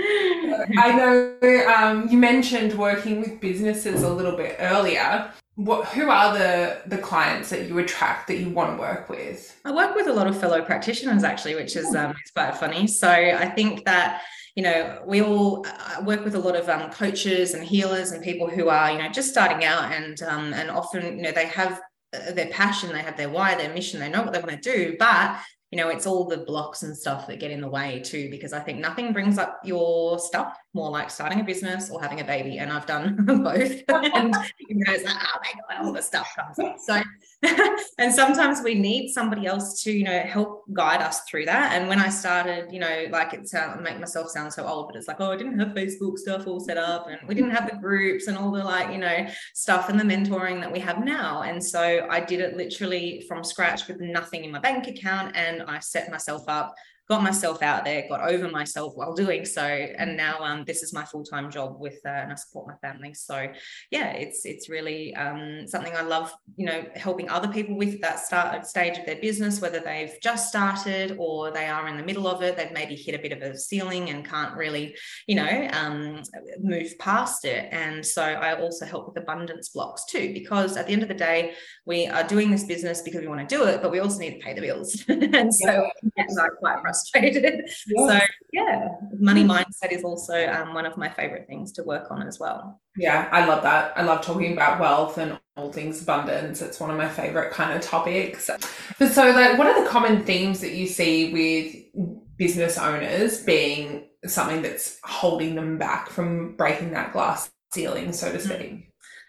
I 0.78 0.92
know 0.96 1.36
um, 1.76 2.08
you 2.08 2.16
mentioned 2.16 2.72
working 2.78 3.20
with 3.20 3.40
businesses 3.40 4.02
a 4.02 4.08
little 4.10 4.36
bit 4.36 4.56
earlier. 4.58 5.30
What, 5.58 5.88
who 5.88 6.08
are 6.08 6.38
the 6.38 6.82
the 6.86 6.98
clients 6.98 7.50
that 7.50 7.66
you 7.66 7.76
attract 7.80 8.28
that 8.28 8.36
you 8.36 8.48
want 8.48 8.76
to 8.76 8.80
work 8.80 9.08
with? 9.08 9.58
I 9.64 9.72
work 9.72 9.96
with 9.96 10.06
a 10.06 10.12
lot 10.12 10.28
of 10.28 10.38
fellow 10.38 10.62
practitioners 10.62 11.24
actually, 11.24 11.56
which 11.56 11.74
is 11.74 11.96
um, 11.96 12.14
it's 12.20 12.30
quite 12.30 12.56
funny. 12.56 12.86
So 12.86 13.10
I 13.10 13.48
think 13.48 13.84
that 13.84 14.22
you 14.54 14.62
know 14.62 15.02
we 15.04 15.20
all 15.20 15.66
uh, 15.66 16.00
work 16.04 16.24
with 16.24 16.36
a 16.36 16.38
lot 16.38 16.54
of 16.54 16.68
um, 16.68 16.92
coaches 16.92 17.54
and 17.54 17.64
healers 17.64 18.12
and 18.12 18.22
people 18.22 18.48
who 18.48 18.68
are 18.68 18.92
you 18.92 18.98
know 18.98 19.08
just 19.08 19.30
starting 19.30 19.64
out 19.64 19.90
and 19.90 20.22
um, 20.22 20.54
and 20.54 20.70
often 20.70 21.16
you 21.16 21.24
know 21.24 21.32
they 21.32 21.46
have 21.46 21.80
uh, 22.14 22.30
their 22.30 22.50
passion, 22.50 22.92
they 22.92 23.02
have 23.02 23.16
their 23.16 23.28
why, 23.28 23.56
their 23.56 23.74
mission, 23.74 23.98
they 23.98 24.08
know 24.08 24.22
what 24.22 24.32
they 24.32 24.38
want 24.38 24.62
to 24.62 24.72
do, 24.76 24.94
but 24.96 25.40
you 25.70 25.76
know, 25.76 25.90
it's 25.90 26.06
all 26.06 26.24
the 26.24 26.38
blocks 26.38 26.82
and 26.82 26.96
stuff 26.96 27.26
that 27.26 27.40
get 27.40 27.50
in 27.50 27.60
the 27.60 27.68
way 27.68 28.00
too, 28.00 28.30
because 28.30 28.54
I 28.54 28.60
think 28.60 28.78
nothing 28.78 29.12
brings 29.12 29.36
up 29.36 29.60
your 29.64 30.18
stuff 30.18 30.56
more 30.74 30.90
like 30.90 31.10
starting 31.10 31.40
a 31.40 31.44
business 31.44 31.90
or 31.90 32.00
having 32.00 32.20
a 32.20 32.24
baby. 32.24 32.58
And 32.58 32.70
I've 32.70 32.86
done 32.86 33.16
both. 33.24 33.82
and 33.88 34.36
you 34.68 34.76
know, 34.76 34.92
it's 34.92 35.04
like, 35.04 35.16
oh 35.16 35.38
my 35.42 35.76
God, 35.76 35.86
all 35.86 35.92
the 35.92 36.02
stuff 36.02 36.30
comes 36.36 36.58
up. 36.58 36.76
So, 36.78 37.00
and 37.98 38.12
sometimes 38.12 38.62
we 38.62 38.74
need 38.74 39.10
somebody 39.10 39.46
else 39.46 39.82
to, 39.82 39.92
you 39.92 40.04
know, 40.04 40.20
help 40.20 40.64
guide 40.72 41.00
us 41.00 41.22
through 41.22 41.46
that. 41.46 41.72
And 41.72 41.88
when 41.88 41.98
I 41.98 42.10
started, 42.10 42.70
you 42.72 42.80
know, 42.80 43.06
like 43.10 43.32
it 43.32 43.48
sound 43.48 43.80
uh, 43.80 43.82
make 43.82 43.98
myself 43.98 44.28
sound 44.28 44.52
so 44.52 44.66
old, 44.66 44.88
but 44.88 44.96
it's 44.96 45.08
like, 45.08 45.20
oh, 45.20 45.32
I 45.32 45.36
didn't 45.36 45.58
have 45.58 45.68
Facebook 45.68 46.18
stuff 46.18 46.46
all 46.46 46.60
set 46.60 46.76
up 46.76 47.08
and 47.08 47.18
we 47.26 47.34
didn't 47.34 47.52
have 47.52 47.70
the 47.70 47.76
groups 47.76 48.26
and 48.26 48.36
all 48.36 48.50
the 48.50 48.62
like, 48.62 48.92
you 48.92 48.98
know, 48.98 49.26
stuff 49.54 49.88
and 49.88 49.98
the 49.98 50.04
mentoring 50.04 50.60
that 50.60 50.72
we 50.72 50.80
have 50.80 51.02
now. 51.02 51.42
And 51.42 51.62
so 51.62 52.06
I 52.10 52.20
did 52.20 52.40
it 52.40 52.56
literally 52.56 53.24
from 53.26 53.42
scratch 53.42 53.88
with 53.88 54.00
nothing 54.00 54.44
in 54.44 54.50
my 54.50 54.58
bank 54.58 54.86
account. 54.86 55.34
And 55.34 55.62
I 55.62 55.78
set 55.78 56.10
myself 56.10 56.44
up 56.46 56.74
got 57.08 57.22
myself 57.22 57.62
out 57.62 57.84
there, 57.84 58.06
got 58.08 58.28
over 58.28 58.48
myself 58.48 58.92
while 58.94 59.14
doing 59.14 59.44
so, 59.44 59.62
and 59.62 60.16
now 60.16 60.38
um, 60.40 60.64
this 60.64 60.82
is 60.82 60.92
my 60.92 61.04
full 61.04 61.24
time 61.24 61.50
job 61.50 61.76
with, 61.78 61.98
uh, 62.04 62.10
and 62.10 62.32
I 62.32 62.34
support 62.34 62.66
my 62.68 62.88
family. 62.88 63.14
So 63.14 63.48
yeah, 63.90 64.12
it's 64.12 64.44
it's 64.44 64.68
really 64.68 65.14
um, 65.14 65.66
something 65.66 65.94
I 65.96 66.02
love. 66.02 66.32
You 66.56 66.66
know, 66.66 66.84
helping 66.96 67.30
other 67.30 67.48
people 67.48 67.76
with 67.76 68.00
that 68.02 68.18
start 68.18 68.66
stage 68.66 68.98
of 68.98 69.06
their 69.06 69.20
business, 69.20 69.60
whether 69.60 69.80
they've 69.80 70.14
just 70.22 70.48
started 70.48 71.16
or 71.18 71.50
they 71.50 71.66
are 71.66 71.88
in 71.88 71.96
the 71.96 72.02
middle 72.02 72.28
of 72.28 72.42
it, 72.42 72.56
they've 72.56 72.72
maybe 72.72 72.94
hit 72.94 73.14
a 73.14 73.18
bit 73.18 73.32
of 73.32 73.40
a 73.40 73.56
ceiling 73.56 74.10
and 74.10 74.24
can't 74.24 74.54
really, 74.54 74.94
you 75.26 75.36
know, 75.36 75.68
um, 75.72 76.22
move 76.60 76.98
past 76.98 77.46
it. 77.46 77.68
And 77.72 78.04
so 78.04 78.22
I 78.22 78.60
also 78.60 78.84
help 78.84 79.08
with 79.08 79.22
abundance 79.22 79.70
blocks 79.70 80.04
too, 80.04 80.34
because 80.34 80.76
at 80.76 80.86
the 80.86 80.92
end 80.92 81.02
of 81.02 81.08
the 81.08 81.14
day, 81.14 81.54
we 81.86 82.06
are 82.06 82.24
doing 82.24 82.50
this 82.50 82.64
business 82.64 83.00
because 83.00 83.22
we 83.22 83.28
want 83.28 83.48
to 83.48 83.56
do 83.56 83.64
it, 83.64 83.80
but 83.80 83.90
we 83.90 84.00
also 84.00 84.18
need 84.18 84.38
to 84.38 84.44
pay 84.44 84.52
the 84.52 84.60
bills. 84.60 85.04
and 85.08 85.54
so 85.54 85.88
yeah. 86.02 86.10
it's 86.18 86.38
quite 86.60 86.80
frustrating 86.82 86.97
frustrated. 86.98 87.68
So 87.68 88.18
yeah, 88.52 88.88
money 89.18 89.44
mindset 89.44 89.92
is 89.92 90.04
also 90.04 90.46
um, 90.48 90.74
one 90.74 90.86
of 90.86 90.96
my 90.96 91.08
favorite 91.08 91.46
things 91.46 91.72
to 91.72 91.82
work 91.82 92.10
on 92.10 92.22
as 92.22 92.38
well. 92.38 92.80
Yeah, 92.96 93.28
I 93.30 93.44
love 93.44 93.62
that. 93.62 93.92
I 93.96 94.02
love 94.02 94.22
talking 94.22 94.52
about 94.52 94.80
wealth 94.80 95.18
and 95.18 95.38
all 95.56 95.72
things 95.72 96.02
abundance. 96.02 96.62
It's 96.62 96.80
one 96.80 96.90
of 96.90 96.96
my 96.96 97.08
favorite 97.08 97.52
kind 97.52 97.72
of 97.72 97.82
topics. 97.82 98.50
But 98.98 99.12
so, 99.12 99.30
like, 99.30 99.58
what 99.58 99.66
are 99.66 99.82
the 99.82 99.88
common 99.90 100.24
themes 100.24 100.60
that 100.60 100.72
you 100.72 100.86
see 100.86 101.32
with 101.32 102.16
business 102.36 102.78
owners 102.78 103.42
being 103.42 104.08
something 104.26 104.62
that's 104.62 104.98
holding 105.04 105.54
them 105.54 105.78
back 105.78 106.08
from 106.08 106.56
breaking 106.56 106.92
that 106.92 107.12
glass 107.12 107.50
ceiling, 107.72 108.12
so 108.12 108.32
to 108.32 108.40
speak? 108.40 108.87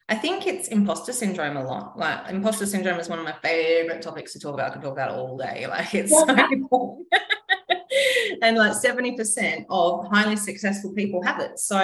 I 0.09 0.15
think 0.15 0.47
it's 0.47 0.67
imposter 0.69 1.13
syndrome 1.13 1.55
a 1.55 1.63
lot. 1.63 1.97
Like 1.97 2.29
imposter 2.29 2.65
syndrome 2.65 2.99
is 2.99 3.07
one 3.07 3.19
of 3.19 3.25
my 3.25 3.35
favorite 3.43 4.01
topics 4.01 4.33
to 4.33 4.39
talk 4.39 4.55
about. 4.55 4.71
I 4.71 4.73
can 4.73 4.81
talk 4.81 4.93
about 4.93 5.11
it 5.11 5.15
all 5.15 5.37
day. 5.37 5.67
Like 5.67 5.93
it's 5.93 6.11
yeah. 6.11 6.49
so. 6.69 7.05
and 8.41 8.57
like 8.57 8.73
70% 8.73 9.65
of 9.69 10.07
highly 10.07 10.35
successful 10.35 10.93
people 10.93 11.21
have 11.23 11.39
it. 11.39 11.59
So 11.59 11.77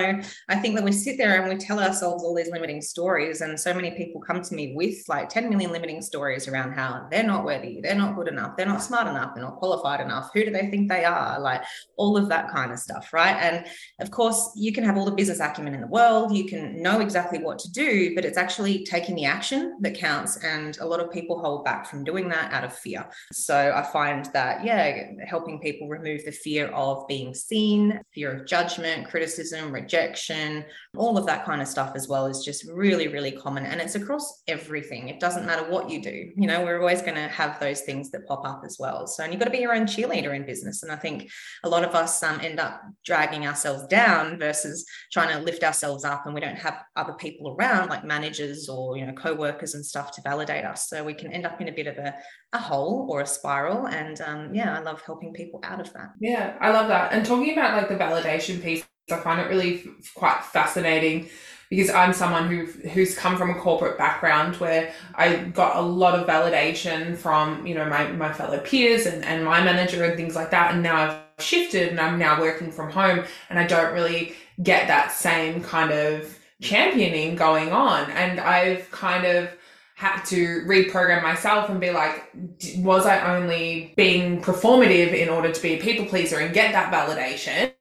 I 0.50 0.56
think 0.56 0.76
that 0.76 0.84
we 0.84 0.91
sit 0.91 1.18
there 1.18 1.41
and 1.41 1.50
we 1.50 1.58
tell 1.58 1.80
ourselves 1.80 2.24
all 2.24 2.36
these 2.36 2.50
limiting 2.52 2.82
stories. 2.82 3.41
And 3.41 3.60
so 3.60 3.74
many 3.74 3.91
people 3.91 4.22
come 4.22 4.41
to 4.41 4.56
me 4.56 4.74
with 4.76 4.98
like 5.08 5.30
10 5.30 5.50
million 5.50 5.72
limiting 5.72 6.02
stories 6.02 6.48
around 6.48 6.74
how 6.74 7.08
they're 7.10 7.24
not 7.24 7.46
worthy, 7.46 7.80
they're 7.82 7.96
not 7.96 8.15
good 8.15 8.28
enough, 8.28 8.56
they're 8.56 8.65
not 8.65 8.82
smart 8.82 9.08
enough, 9.08 9.34
they're 9.34 9.44
not 9.44 9.58
qualified 9.58 10.02
enough. 10.02 10.30
Who 10.34 10.46
do 10.46 10.52
they 10.52 10.70
think 10.70 10.89
they 10.89 11.06
are? 11.06 11.39
Like 11.39 11.63
all 11.98 12.18
of 12.18 12.30
that 12.30 12.50
kind 12.50 12.72
of 12.72 12.80
stuff. 12.80 13.12
Right. 13.13 13.36
And 13.36 13.65
of 14.00 14.12
course, 14.12 14.52
you 14.56 14.72
can 14.72 14.84
have 14.84 14.98
all 14.98 15.06
the 15.06 15.12
business 15.12 15.39
acumen 15.39 15.74
in 15.74 15.82
the 15.82 15.88
world, 15.88 16.36
you 16.36 16.46
can 16.46 16.82
know 16.82 17.00
exactly 17.00 17.39
what 17.39 17.60
to 17.60 17.72
do, 17.72 18.13
but 18.15 18.26
it's 18.26 18.38
actually 18.38 18.84
taking 18.84 19.15
the 19.15 19.26
action 19.26 19.78
that 19.82 19.96
counts. 19.96 20.38
And 20.44 20.78
a 20.80 20.86
lot 20.86 21.00
of 21.00 21.12
people 21.12 21.39
hold 21.39 21.65
back 21.65 21.88
from 21.88 22.04
doing 22.04 22.30
that 22.30 22.52
out 22.54 22.63
of 22.63 22.78
fear. 22.78 23.08
So 23.32 23.74
I 23.76 23.84
find 23.84 24.26
that, 24.34 24.65
yeah, 24.65 25.12
helping 25.26 25.60
people 25.60 25.88
remove 25.99 26.25
the 26.25 26.31
fear 26.31 26.67
of 26.67 27.08
being 27.08 27.34
seen, 27.34 27.99
fear 28.13 28.31
of 28.31 28.45
judgment, 28.45 29.08
criticism, 29.08 29.71
rejection, 29.71 30.65
all 30.97 31.17
of 31.17 31.25
that 31.25 31.45
kind 31.45 31.62
of 31.62 31.67
stuff 31.67 31.93
as 31.95 32.08
well 32.08 32.25
is 32.25 32.43
just 32.43 32.69
really, 32.69 33.08
really 33.08 33.31
common. 33.31 33.65
And 33.65 33.81
it's 33.81 33.95
across 33.95 34.43
everything. 34.47 35.10
It 35.10 35.19
doesn't 35.19 35.45
matter 35.45 35.69
what 35.69 35.89
you 35.89 36.01
do. 36.01 36.31
You 36.36 36.47
know, 36.47 36.63
we're 36.63 36.79
always 36.79 37.01
going 37.01 37.15
to 37.15 37.27
have 37.27 37.60
those 37.60 37.81
things 37.81 38.12
that 38.12 38.27
pop 38.27 38.45
up 38.45 38.63
as 38.65 38.77
well. 38.79 39.08
So, 39.08 39.23
and 39.23 39.31
you've 39.31 39.39
got 39.39 39.45
to 39.45 39.51
be 39.51 39.60
your 39.60 39.75
own 39.75 39.86
cheerleader 39.86 40.36
in 40.36 40.45
business. 40.45 40.84
And 40.84 40.91
I 40.91 40.95
think 40.95 41.29
a 41.63 41.69
lot 41.69 41.84
of 41.84 41.95
us 41.95 42.21
um, 42.23 42.39
end 42.41 42.60
up 42.60 42.81
dragging 43.05 43.47
ourselves 43.47 43.86
down 43.88 44.38
versus 44.39 44.86
trying 45.12 45.36
to 45.38 45.43
lift 45.43 45.63
ourselves 45.63 46.05
up. 46.05 46.25
And 46.25 46.34
we 46.34 46.41
don't 46.41 46.58
have 46.58 46.84
other 46.95 47.13
people 47.13 47.55
around 47.58 47.89
like 47.89 48.03
managers 48.03 48.69
or, 48.69 48.97
you 48.97 49.05
know, 49.05 49.13
co 49.13 49.34
workers 49.34 49.75
and 49.75 49.86
stuff 49.86 50.12
to 50.13 50.21
validate 50.21 50.65
us. 50.65 50.89
So 50.89 51.03
we 51.03 51.13
can 51.13 51.31
end 51.31 51.45
up 51.45 51.62
in 51.62 51.67
a 51.67 51.73
bit 51.73 51.88
of 51.88 51.97
a, 51.97 52.15
a 52.53 52.60
hole 52.60 53.08
or 53.10 53.21
a 53.21 53.27
spiral. 53.27 53.88
And 53.88 54.19
um, 54.21 54.53
yeah, 54.53 54.77
I 54.77 54.81
love 54.81 55.01
helping 55.05 55.34
people 55.34 55.60
out 55.63 55.79
of 55.79 55.91
that. 55.93 56.12
Yeah, 56.19 56.58
I 56.60 56.71
love 56.71 56.88
that. 56.88 57.13
And 57.13 57.25
talking 57.25 57.53
about 57.53 57.77
like 57.77 57.89
the 57.89 57.95
validation 57.95 58.62
piece, 58.62 58.84
I 59.12 59.18
find 59.18 59.39
it 59.39 59.50
really 59.50 59.84
f- 60.00 60.13
quite 60.15 60.44
fascinating 60.44 61.30
because 61.70 61.89
I'm 61.89 62.13
someone 62.13 62.48
who 62.50 62.65
who's 62.89 63.15
come 63.18 63.38
from 63.38 63.50
a 63.52 63.56
corporate 63.56 63.98
background 63.98 64.56
where 64.58 64.94
I 65.15 65.36
got 65.36 65.76
a 65.78 65.82
lot 65.82 66.18
of 66.20 66.28
validation 66.28 67.15
from 67.18 67.65
you 67.68 67.76
know 67.76 67.86
my 67.86 68.08
my 68.12 68.32
fellow 68.34 68.60
peers 68.60 69.06
and 69.06 69.24
and 69.26 69.46
my 69.46 69.63
manager 69.63 70.04
and 70.04 70.15
things 70.15 70.36
like 70.36 70.52
that, 70.52 70.74
and 70.74 70.84
now 70.84 70.96
I've 71.38 71.44
shifted 71.44 71.89
and 71.89 72.00
I'm 72.00 72.18
now 72.20 72.39
working 72.39 72.72
from 72.72 72.91
home, 72.91 73.24
and 73.50 73.60
I 73.60 73.68
don't 73.68 73.94
really 73.94 74.34
get 74.63 74.88
that 74.88 75.12
same 75.12 75.62
kind 75.63 75.91
of 75.91 76.38
championing 76.62 77.36
going 77.36 77.72
on, 77.72 78.10
and 78.12 78.39
I've 78.39 78.89
kind 78.91 79.26
of 79.26 79.50
had 79.96 80.24
to 80.26 80.62
reprogram 80.68 81.24
myself 81.24 81.70
and 81.70 81.80
be 81.80 81.91
like, 81.91 82.30
was 82.78 83.06
I 83.06 83.36
only 83.38 83.94
being 83.96 84.41
performative 84.41 85.13
in 85.13 85.30
order 85.30 85.52
to 85.52 85.62
be 85.62 85.74
a 85.76 85.78
people 85.78 86.06
pleaser 86.06 86.39
and 86.39 86.54
get 86.54 86.74
that 86.74 86.91
validation? 86.91 87.72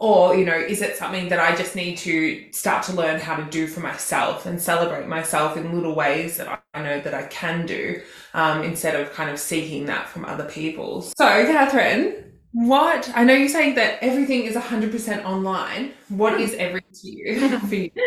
Or, 0.00 0.36
you 0.36 0.44
know, 0.44 0.56
is 0.56 0.80
it 0.80 0.96
something 0.96 1.28
that 1.28 1.40
I 1.40 1.56
just 1.56 1.74
need 1.74 1.98
to 1.98 2.52
start 2.52 2.84
to 2.84 2.92
learn 2.92 3.18
how 3.18 3.34
to 3.36 3.44
do 3.50 3.66
for 3.66 3.80
myself 3.80 4.46
and 4.46 4.60
celebrate 4.60 5.08
myself 5.08 5.56
in 5.56 5.74
little 5.74 5.94
ways 5.94 6.36
that 6.36 6.62
I 6.72 6.82
know 6.82 7.00
that 7.00 7.14
I 7.14 7.24
can 7.24 7.66
do 7.66 8.00
um, 8.32 8.62
instead 8.62 8.94
of 8.94 9.12
kind 9.12 9.28
of 9.28 9.40
seeking 9.40 9.86
that 9.86 10.08
from 10.08 10.24
other 10.24 10.44
people? 10.44 11.02
So, 11.02 11.26
Catharine, 11.26 12.27
What? 12.52 13.10
I 13.14 13.24
know 13.24 13.34
you're 13.34 13.48
saying 13.48 13.74
that 13.74 14.02
everything 14.02 14.44
is 14.44 14.56
100% 14.56 15.24
online. 15.24 15.92
What 16.08 16.40
is 16.40 16.54
everything 16.54 16.92
to 16.94 17.08
you? 17.08 17.58
for 17.58 17.74
you? 17.74 17.90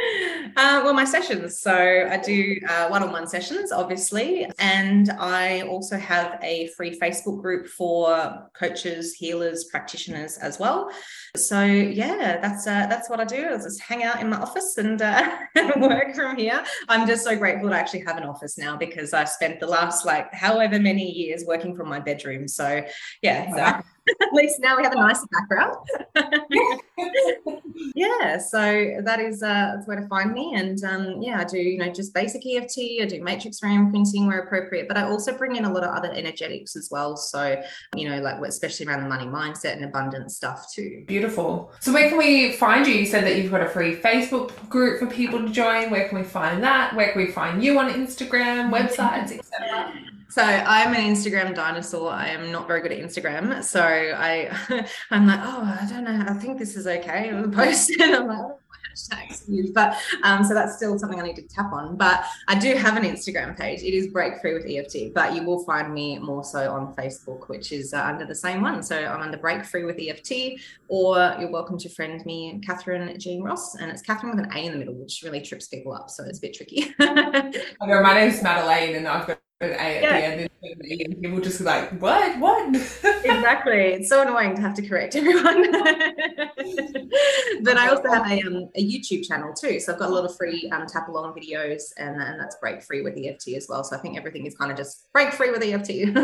Uh, 0.58 0.82
well, 0.84 0.93
my 0.93 1.06
sessions. 1.06 1.60
So 1.60 1.73
I 1.73 2.17
do 2.17 2.60
uh, 2.67 2.89
one-on-one 2.89 3.25
sessions, 3.25 3.71
obviously, 3.71 4.45
and 4.60 5.10
I 5.12 5.62
also 5.62 5.97
have 5.97 6.38
a 6.43 6.67
free 6.75 6.99
Facebook 6.99 7.41
group 7.41 7.67
for 7.67 8.49
coaches, 8.54 9.13
healers, 9.13 9.63
practitioners 9.71 10.38
as 10.38 10.60
well. 10.60 10.89
So 11.38 11.63
yeah, 11.63 12.38
that's 12.41 12.67
uh, 12.67 12.88
that's 12.88 13.10
what 13.10 13.21
I 13.21 13.23
do. 13.23 13.47
I 13.47 13.54
just 13.54 13.80
hang 13.80 14.04
out 14.04 14.19
in 14.19 14.30
my 14.30 14.41
office 14.41 14.77
and 14.77 15.01
uh, 15.01 15.38
work 15.77 16.15
from 16.15 16.36
here. 16.36 16.62
I'm 16.89 17.08
just 17.08 17.23
so 17.23 17.34
grateful 17.38 17.69
to 17.69 17.75
actually 17.75 18.01
have 18.01 18.17
an 18.17 18.23
office 18.23 18.58
now 18.58 18.75
because 18.75 19.13
I 19.13 19.23
spent 19.23 19.62
the 19.62 19.67
last 19.67 20.06
like 20.06 20.34
however 20.34 20.80
many 20.80 21.10
years 21.10 21.45
working 21.47 21.77
from 21.77 21.88
my 21.88 22.01
bedroom. 22.01 22.49
So 22.49 22.84
yeah, 23.21 23.56
so 23.56 23.86
at 24.07 24.33
least 24.33 24.59
now 24.59 24.77
we 24.77 24.83
have 24.83 24.93
a 24.93 24.95
nicer 24.95 25.27
background. 25.31 25.75
yeah, 27.95 28.37
so 28.37 29.01
that 29.03 29.19
is 29.19 29.43
uh, 29.43 29.73
that's 29.75 29.87
where 29.87 29.99
to 29.99 30.07
find 30.07 30.33
me. 30.33 30.53
And 30.55 30.83
um, 30.83 31.21
yeah, 31.21 31.39
I 31.39 31.43
do 31.43 31.57
you 31.57 31.77
know 31.77 31.91
just 31.91 32.13
basic 32.13 32.45
EFT. 32.45 33.01
I 33.01 33.05
do 33.05 33.23
matrix 33.23 33.61
ray 33.61 33.77
printing 33.89 34.27
where 34.27 34.39
appropriate, 34.39 34.87
but 34.87 34.97
I 34.97 35.03
also 35.03 35.37
bring 35.37 35.55
in 35.55 35.65
a 35.65 35.71
lot 35.71 35.83
of 35.83 35.95
other 35.95 36.11
energetics 36.11 36.75
as 36.75 36.89
well. 36.91 37.15
So 37.15 37.61
you 37.95 38.09
know, 38.09 38.19
like 38.19 38.41
especially 38.41 38.87
around 38.87 39.03
the 39.03 39.09
money 39.09 39.25
mindset 39.25 39.73
and 39.73 39.85
abundance 39.85 40.35
stuff 40.35 40.71
too. 40.73 41.03
Beautiful. 41.07 41.71
So 41.79 41.93
where 41.93 42.09
can 42.09 42.17
we 42.17 42.53
find 42.53 42.87
you? 42.87 42.93
You 42.93 43.05
said 43.05 43.23
that 43.25 43.37
you've 43.37 43.51
got 43.51 43.61
a 43.61 43.69
free 43.69 43.95
Facebook 43.95 44.51
group 44.69 44.99
for 44.99 45.07
people 45.07 45.39
to 45.39 45.49
join. 45.49 45.91
Where 45.91 46.09
can 46.09 46.17
we 46.17 46.23
find 46.23 46.63
that? 46.63 46.95
Where 46.95 47.11
can 47.11 47.21
we 47.21 47.31
find 47.31 47.63
you 47.63 47.77
on 47.79 47.91
Instagram, 47.93 48.71
websites, 48.71 49.31
etc. 49.31 49.93
So 50.32 50.41
I'm 50.41 50.94
an 50.94 51.13
Instagram 51.13 51.54
dinosaur. 51.54 52.10
I 52.10 52.30
am 52.30 52.54
not 52.54 52.65
very 52.65 52.82
good 52.82 52.94
at 52.94 53.00
Instagram. 53.00 53.62
So 53.62 53.82
I 53.82 54.50
I'm 55.12 55.28
like, 55.28 55.41
oh, 55.44 55.78
I 55.82 55.86
don't 55.89 56.06
know. 56.06 56.26
I 56.26 56.34
think 56.36 56.58
this 56.58 56.78
is 56.78 56.88
okay. 56.88 57.38
I 57.38 57.48
post 57.54 57.89
and 58.00 58.15
I'm 58.15 58.28
like, 58.28 58.39
oh, 58.39 58.58
hashtags. 58.96 59.74
But 59.74 59.98
um, 60.24 60.46
so 60.46 60.54
that's 60.54 60.78
still 60.78 60.98
something 60.98 61.20
I 61.20 61.24
need 61.24 61.36
to 61.36 61.41
tap 61.41 61.74
on. 61.74 61.98
But 61.98 62.24
I 62.48 62.58
do 62.58 62.76
have 62.76 62.96
an 62.96 63.04
Instagram 63.04 63.58
page. 63.60 63.82
It 63.82 63.94
is 63.94 64.08
Break 64.08 64.39
Free 64.39 64.54
with 64.54 64.65
EFT, 64.65 65.13
but 65.13 65.36
you 65.36 65.44
will 65.44 65.65
find 65.65 65.94
me 65.94 66.17
more 66.17 66.46
so 66.46 66.72
on 66.72 66.96
Facebook, 66.96 67.50
which 67.50 67.74
is 67.74 67.94
uh, 67.94 68.02
under 68.02 68.26
the 68.26 68.36
same 68.36 68.62
one. 68.62 68.82
So 68.84 69.04
I'm 69.04 69.20
under 69.20 69.38
Break 69.38 69.65
Free 69.65 69.84
with 69.84 70.00
EFT, 70.00 70.62
or 70.88 71.36
you're 71.41 71.52
welcome 71.52 71.78
to 71.80 71.89
friend 71.89 72.26
me, 72.26 72.62
Catharine 72.65 73.20
Jean 73.20 73.44
Ross, 73.44 73.76
and 73.76 73.91
it's 73.91 74.02
Catharine 74.02 74.38
with 74.38 74.46
an 74.46 74.54
A 74.54 74.65
in 74.65 74.72
the 74.72 74.78
middle, 74.78 74.94
which 74.94 75.24
really 75.26 75.41
trips 75.41 75.67
people 75.67 75.91
up. 75.91 76.10
So 76.10 76.24
it's 76.24 76.38
a 76.38 76.41
bit 76.41 76.54
tricky. 76.54 76.96
My 77.00 78.13
name's 78.13 78.41
Madeleine, 78.41 78.96
and 78.96 79.10
I've 79.10 79.28
got 79.28 79.40
A 79.69 79.97
at 79.97 80.04
yeah. 80.04 80.19
the 80.19 80.26
end 80.26 80.52
and 80.63 81.21
people 81.21 81.39
just 81.39 81.62
like, 81.62 81.89
what? 82.00 82.39
What? 82.39 82.76
exactly. 83.24 83.93
It's 83.93 84.10
so 84.10 84.21
annoying 84.21 84.56
to 84.56 84.62
have 84.62 84.74
to 84.76 84.88
correct 84.88 85.15
everyone. 85.15 85.71
but 87.63 87.78
I 87.78 87.89
also 87.89 88.12
have 88.12 88.30
a, 88.30 88.41
um, 88.41 88.69
a 88.76 88.84
YouTube 88.84 89.28
channel 89.28 89.54
too. 89.54 89.80
So 89.80 89.93
I've 89.93 90.00
got 90.00 90.10
a 90.10 90.13
lot 90.13 90.26
of 90.26 90.36
free 90.36 90.69
um, 90.71 90.86
tap 90.88 91.08
along 91.08 91.34
videos 91.34 91.93
and, 91.97 92.21
and 92.21 92.39
that's 92.39 92.56
break 92.58 92.84
free 92.84 93.02
with 93.02 93.17
EFT 93.17 93.50
as 93.50 93.67
well. 93.69 93.84
So 93.84 93.95
I 93.95 94.00
think 94.00 94.17
everything 94.17 94.45
is 94.45 94.56
kind 94.56 94.71
of 94.71 94.78
just 94.78 95.12
break 95.13 95.34
free 95.34 95.52
with 95.52 95.63
EFT 95.63 95.89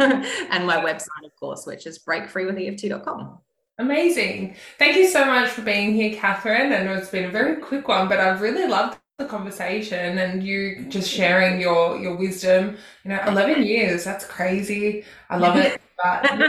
and 0.51 0.67
my 0.67 0.77
website, 0.77 1.25
of 1.25 1.35
course, 1.39 1.65
which 1.65 1.87
is 1.87 1.99
breakfreewitheft.com. 1.99 3.39
Amazing. 3.79 4.55
Thank 4.79 4.97
you 4.97 5.07
so 5.07 5.25
much 5.25 5.49
for 5.49 5.61
being 5.61 5.93
here, 5.93 6.15
Catharine. 6.15 6.73
I 6.73 6.81
know 6.83 6.93
it's 6.93 7.09
been 7.09 7.25
a 7.25 7.31
very 7.31 7.57
quick 7.57 7.87
one, 7.87 8.07
but 8.07 8.19
I've 8.19 8.41
really 8.41 8.67
loved 8.67 8.97
the 9.17 9.25
conversation 9.25 10.19
and 10.19 10.43
you 10.43 10.85
just 10.89 11.09
sharing 11.09 11.59
your 11.59 11.97
your 11.97 12.15
wisdom 12.15 12.77
you 13.03 13.09
know 13.09 13.19
11 13.25 13.63
years 13.63 14.03
that's 14.03 14.23
crazy. 14.25 15.03
I 15.31 15.37
love 15.37 15.57
it. 15.57 15.81
But, 16.03 16.29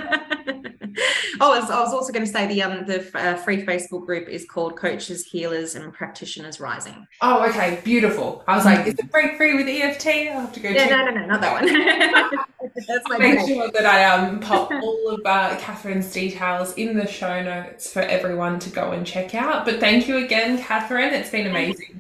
oh 1.41 1.55
I 1.55 1.61
was, 1.61 1.71
I 1.71 1.81
was, 1.81 1.95
also 1.95 2.13
going 2.13 2.27
to 2.27 2.31
say 2.31 2.47
the 2.47 2.63
um 2.63 2.85
the 2.85 3.11
uh, 3.19 3.37
free 3.37 3.65
facebook 3.65 4.05
group 4.05 4.29
is 4.29 4.45
called 4.45 4.77
coaches 4.77 5.25
healers 5.25 5.77
and 5.77 5.95
practitioners 5.95 6.61
rising. 6.61 7.07
Oh 7.23 7.49
okay 7.49 7.81
beautiful. 7.85 8.45
I 8.47 8.55
was 8.55 8.67
like 8.67 8.87
is 8.87 8.99
it 8.99 9.11
break 9.11 9.39
free 9.39 9.55
with 9.55 9.67
eft 9.67 10.07
i'll 10.07 10.41
have 10.43 10.53
to 10.53 10.61
go 10.61 10.69
yeah 10.69 10.89
no 10.89 11.07
no 11.07 11.11
no 11.13 11.25
not 11.25 11.41
that 11.41 11.53
one. 11.55 12.45
That's 12.87 13.09
my 13.09 13.17
make 13.17 13.49
sure 13.49 13.71
that 13.71 13.87
i 13.87 14.05
um 14.05 14.41
pop 14.41 14.71
all 14.83 15.09
of 15.09 15.21
uh, 15.25 15.57
catharine's 15.59 16.13
details 16.13 16.75
in 16.75 16.99
the 16.99 17.07
show 17.07 17.43
notes 17.43 17.91
for 17.91 18.01
everyone 18.01 18.59
to 18.59 18.69
go 18.69 18.91
and 18.91 19.07
check 19.07 19.35
out. 19.35 19.65
But 19.65 19.81
thank 19.81 20.07
you 20.07 20.19
again 20.19 20.59
catherine. 20.59 21.15
It's 21.15 21.31
been 21.31 21.47
amazing 21.47 21.99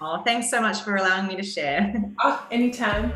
Oh, 0.00 0.22
thanks 0.24 0.50
so 0.50 0.60
much 0.60 0.82
for 0.82 0.96
allowing 0.96 1.26
me 1.26 1.36
to 1.36 1.42
share. 1.42 1.94
Oh, 2.22 2.46
anytime. 2.50 3.12